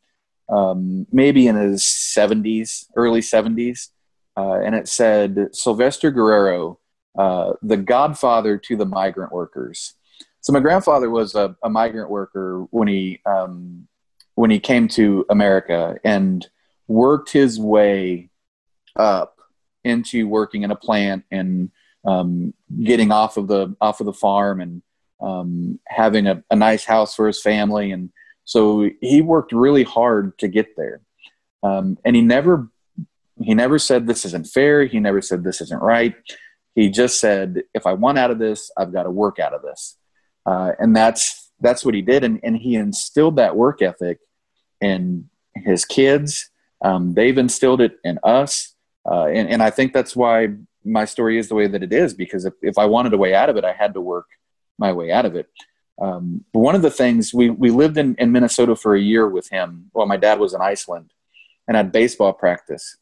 [0.49, 3.89] um, maybe in his 70s, early 70s,
[4.37, 6.79] uh, and it said Sylvester Guerrero,
[7.18, 9.95] uh, the godfather to the migrant workers.
[10.41, 13.89] So my grandfather was a, a migrant worker when he um,
[14.37, 16.47] when he came to America, and
[16.89, 18.30] worked his way
[18.97, 19.36] up
[19.84, 21.70] into working in a plant and
[22.05, 24.82] um, getting off of the off of the farm and
[25.20, 27.91] um, having a, a, nice house for his family.
[27.91, 28.11] And
[28.45, 31.01] so he worked really hard to get there.
[31.62, 32.68] Um, and he never
[33.41, 34.84] he never said this isn't fair.
[34.84, 36.14] He never said this isn't right.
[36.74, 39.62] He just said if i want out of this i've got to work out of
[39.62, 39.97] this.
[40.47, 42.22] Uh, and that's that's what he did.
[42.24, 44.18] And, and he instilled that work ethic
[44.80, 46.51] in his kids
[46.83, 48.74] um, they've instilled it in us,
[49.11, 50.49] uh, and, and I think that's why
[50.85, 52.14] my story is the way that it is.
[52.14, 54.26] Because if, if I wanted a way out of it, I had to work
[54.79, 55.49] my way out of it.
[56.01, 59.29] Um, but one of the things we we lived in, in Minnesota for a year
[59.29, 61.12] with him while my dad was in Iceland,
[61.66, 62.97] and had baseball practice,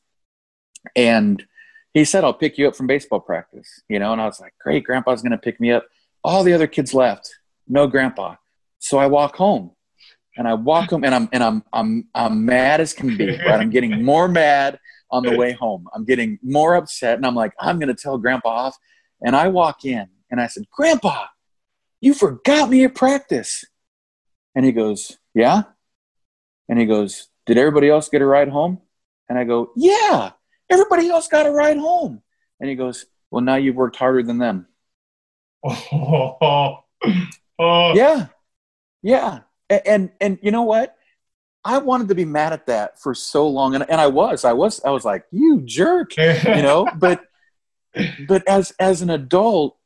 [0.94, 1.44] and
[1.92, 4.54] he said, "I'll pick you up from baseball practice," you know, and I was like,
[4.58, 5.84] "Great, Grandpa's going to pick me up."
[6.24, 7.28] All the other kids left,
[7.68, 8.36] no Grandpa,
[8.78, 9.75] so I walk home
[10.36, 13.30] and I walk home and I'm and I'm I'm I'm mad as can be.
[13.30, 14.78] Right, I'm getting more mad
[15.10, 15.88] on the way home.
[15.94, 18.76] I'm getting more upset, and I'm like, I'm gonna tell Grandpa off.
[19.22, 21.26] And I walk in and I said, Grandpa,
[22.00, 23.64] you forgot me at practice.
[24.54, 25.62] And he goes, Yeah.
[26.68, 28.80] And he goes, Did everybody else get a ride home?
[29.28, 30.32] And I go, Yeah,
[30.70, 32.22] everybody else got a ride home.
[32.60, 34.66] And he goes, Well, now you've worked harder than them.
[35.64, 36.80] Oh,
[37.58, 37.94] oh.
[37.94, 38.26] Yeah.
[39.02, 40.96] Yeah and, and and you know what
[41.66, 44.52] I wanted to be mad at that for so long, and, and I was, I
[44.52, 46.88] was, I was like, "You jerk," you know.
[46.96, 47.24] but
[48.28, 49.76] but as as an adult,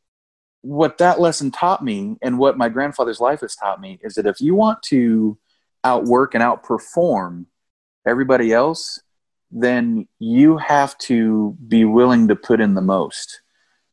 [0.60, 4.26] what that lesson taught me, and what my grandfather's life has taught me, is that
[4.26, 5.38] if you want to
[5.82, 7.46] outwork and outperform
[8.06, 9.00] everybody else,
[9.50, 13.40] then you have to be willing to put in the most.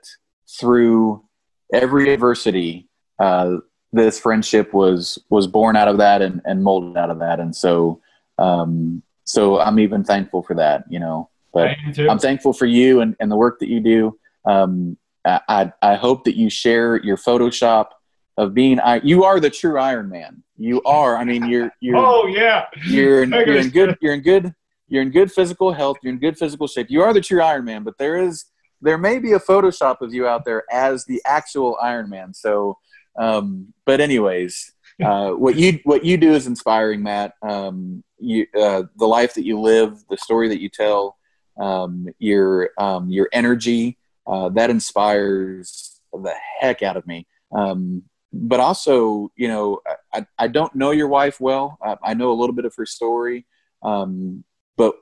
[0.60, 1.24] through
[1.72, 2.88] every adversity,
[3.18, 3.58] uh,
[3.92, 7.54] this friendship was was born out of that and, and molded out of that, and
[7.54, 8.00] so
[8.38, 11.28] um, so I'm even thankful for that, you know.
[11.52, 14.18] But I'm thankful for you and, and the work that you do.
[14.44, 17.88] Um, I, I hope that you share your Photoshop
[18.36, 20.42] of being I, you are the true Iron Man.
[20.56, 21.16] You are.
[21.16, 21.96] I mean, you're you're.
[21.98, 22.66] oh yeah.
[22.86, 23.96] You're you're in good.
[24.00, 24.54] You're in good.
[24.88, 25.98] You're in good physical health.
[26.02, 26.86] You're in good physical shape.
[26.88, 27.82] You are the true Iron Man.
[27.82, 28.46] But there is
[28.80, 32.32] there may be a Photoshop of you out there as the actual Iron Man.
[32.32, 32.78] So,
[33.18, 34.72] um, but anyways,
[35.04, 37.34] uh, what you what you do is inspiring, Matt.
[37.42, 41.16] Um, you uh, the life that you live, the story that you tell,
[41.60, 47.26] um, your um, your energy uh, that inspires the heck out of me.
[47.52, 48.02] Um,
[48.32, 49.80] but also, you know,
[50.12, 51.78] I, I don't know your wife well.
[51.82, 53.46] I, I know a little bit of her story,
[53.82, 54.44] um,
[54.76, 54.94] but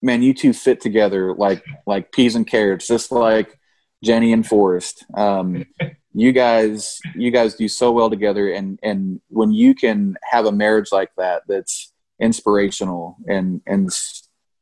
[0.00, 3.58] man, you two fit together like like peas and carrots, just like
[4.02, 5.04] Jenny and Forrest.
[5.14, 5.66] Um,
[6.12, 10.52] you guys, you guys do so well together, and and when you can have a
[10.52, 13.90] marriage like that, that's inspirational and and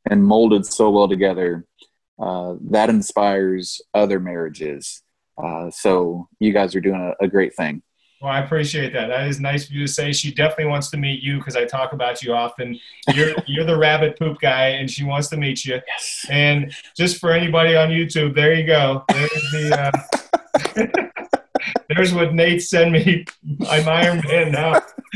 [0.09, 1.65] and molded so well together,
[2.19, 5.03] uh, that inspires other marriages.
[5.41, 7.81] Uh, so you guys are doing a, a great thing.
[8.21, 9.07] Well, I appreciate that.
[9.07, 10.11] That is nice of you to say.
[10.11, 12.77] She definitely wants to meet you because I talk about you often.
[13.13, 15.79] You're you're the rabbit poop guy, and she wants to meet you.
[15.87, 16.25] Yes.
[16.29, 19.05] And just for anybody on YouTube, there you go.
[19.09, 19.93] There's the.
[20.75, 21.05] Uh,
[21.89, 23.25] there's what Nate sent me.
[23.69, 24.81] I'm Iron Man now.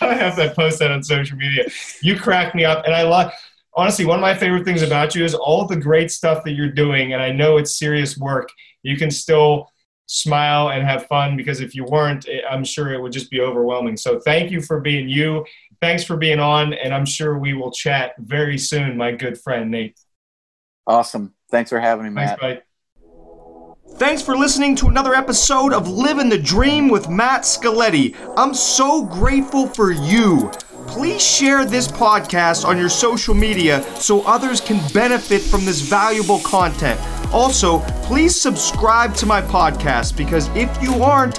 [0.00, 1.66] I have to post that on social media.
[2.02, 3.32] You crack me up, and I love.
[3.74, 6.72] Honestly, one of my favorite things about you is all the great stuff that you're
[6.72, 8.48] doing, and I know it's serious work.
[8.82, 9.70] You can still
[10.06, 13.96] smile and have fun because if you weren't, I'm sure it would just be overwhelming.
[13.96, 15.44] So thank you for being you.
[15.82, 19.70] Thanks for being on, and I'm sure we will chat very soon, my good friend
[19.70, 19.98] Nate.
[20.86, 21.34] Awesome.
[21.50, 22.40] Thanks for having me, Matt.
[22.40, 22.65] Thanks,
[23.98, 28.14] Thanks for listening to another episode of Living the Dream with Matt Scaletti.
[28.36, 30.50] I'm so grateful for you.
[30.86, 36.40] Please share this podcast on your social media so others can benefit from this valuable
[36.40, 37.00] content.
[37.32, 41.38] Also, please subscribe to my podcast because if you aren't,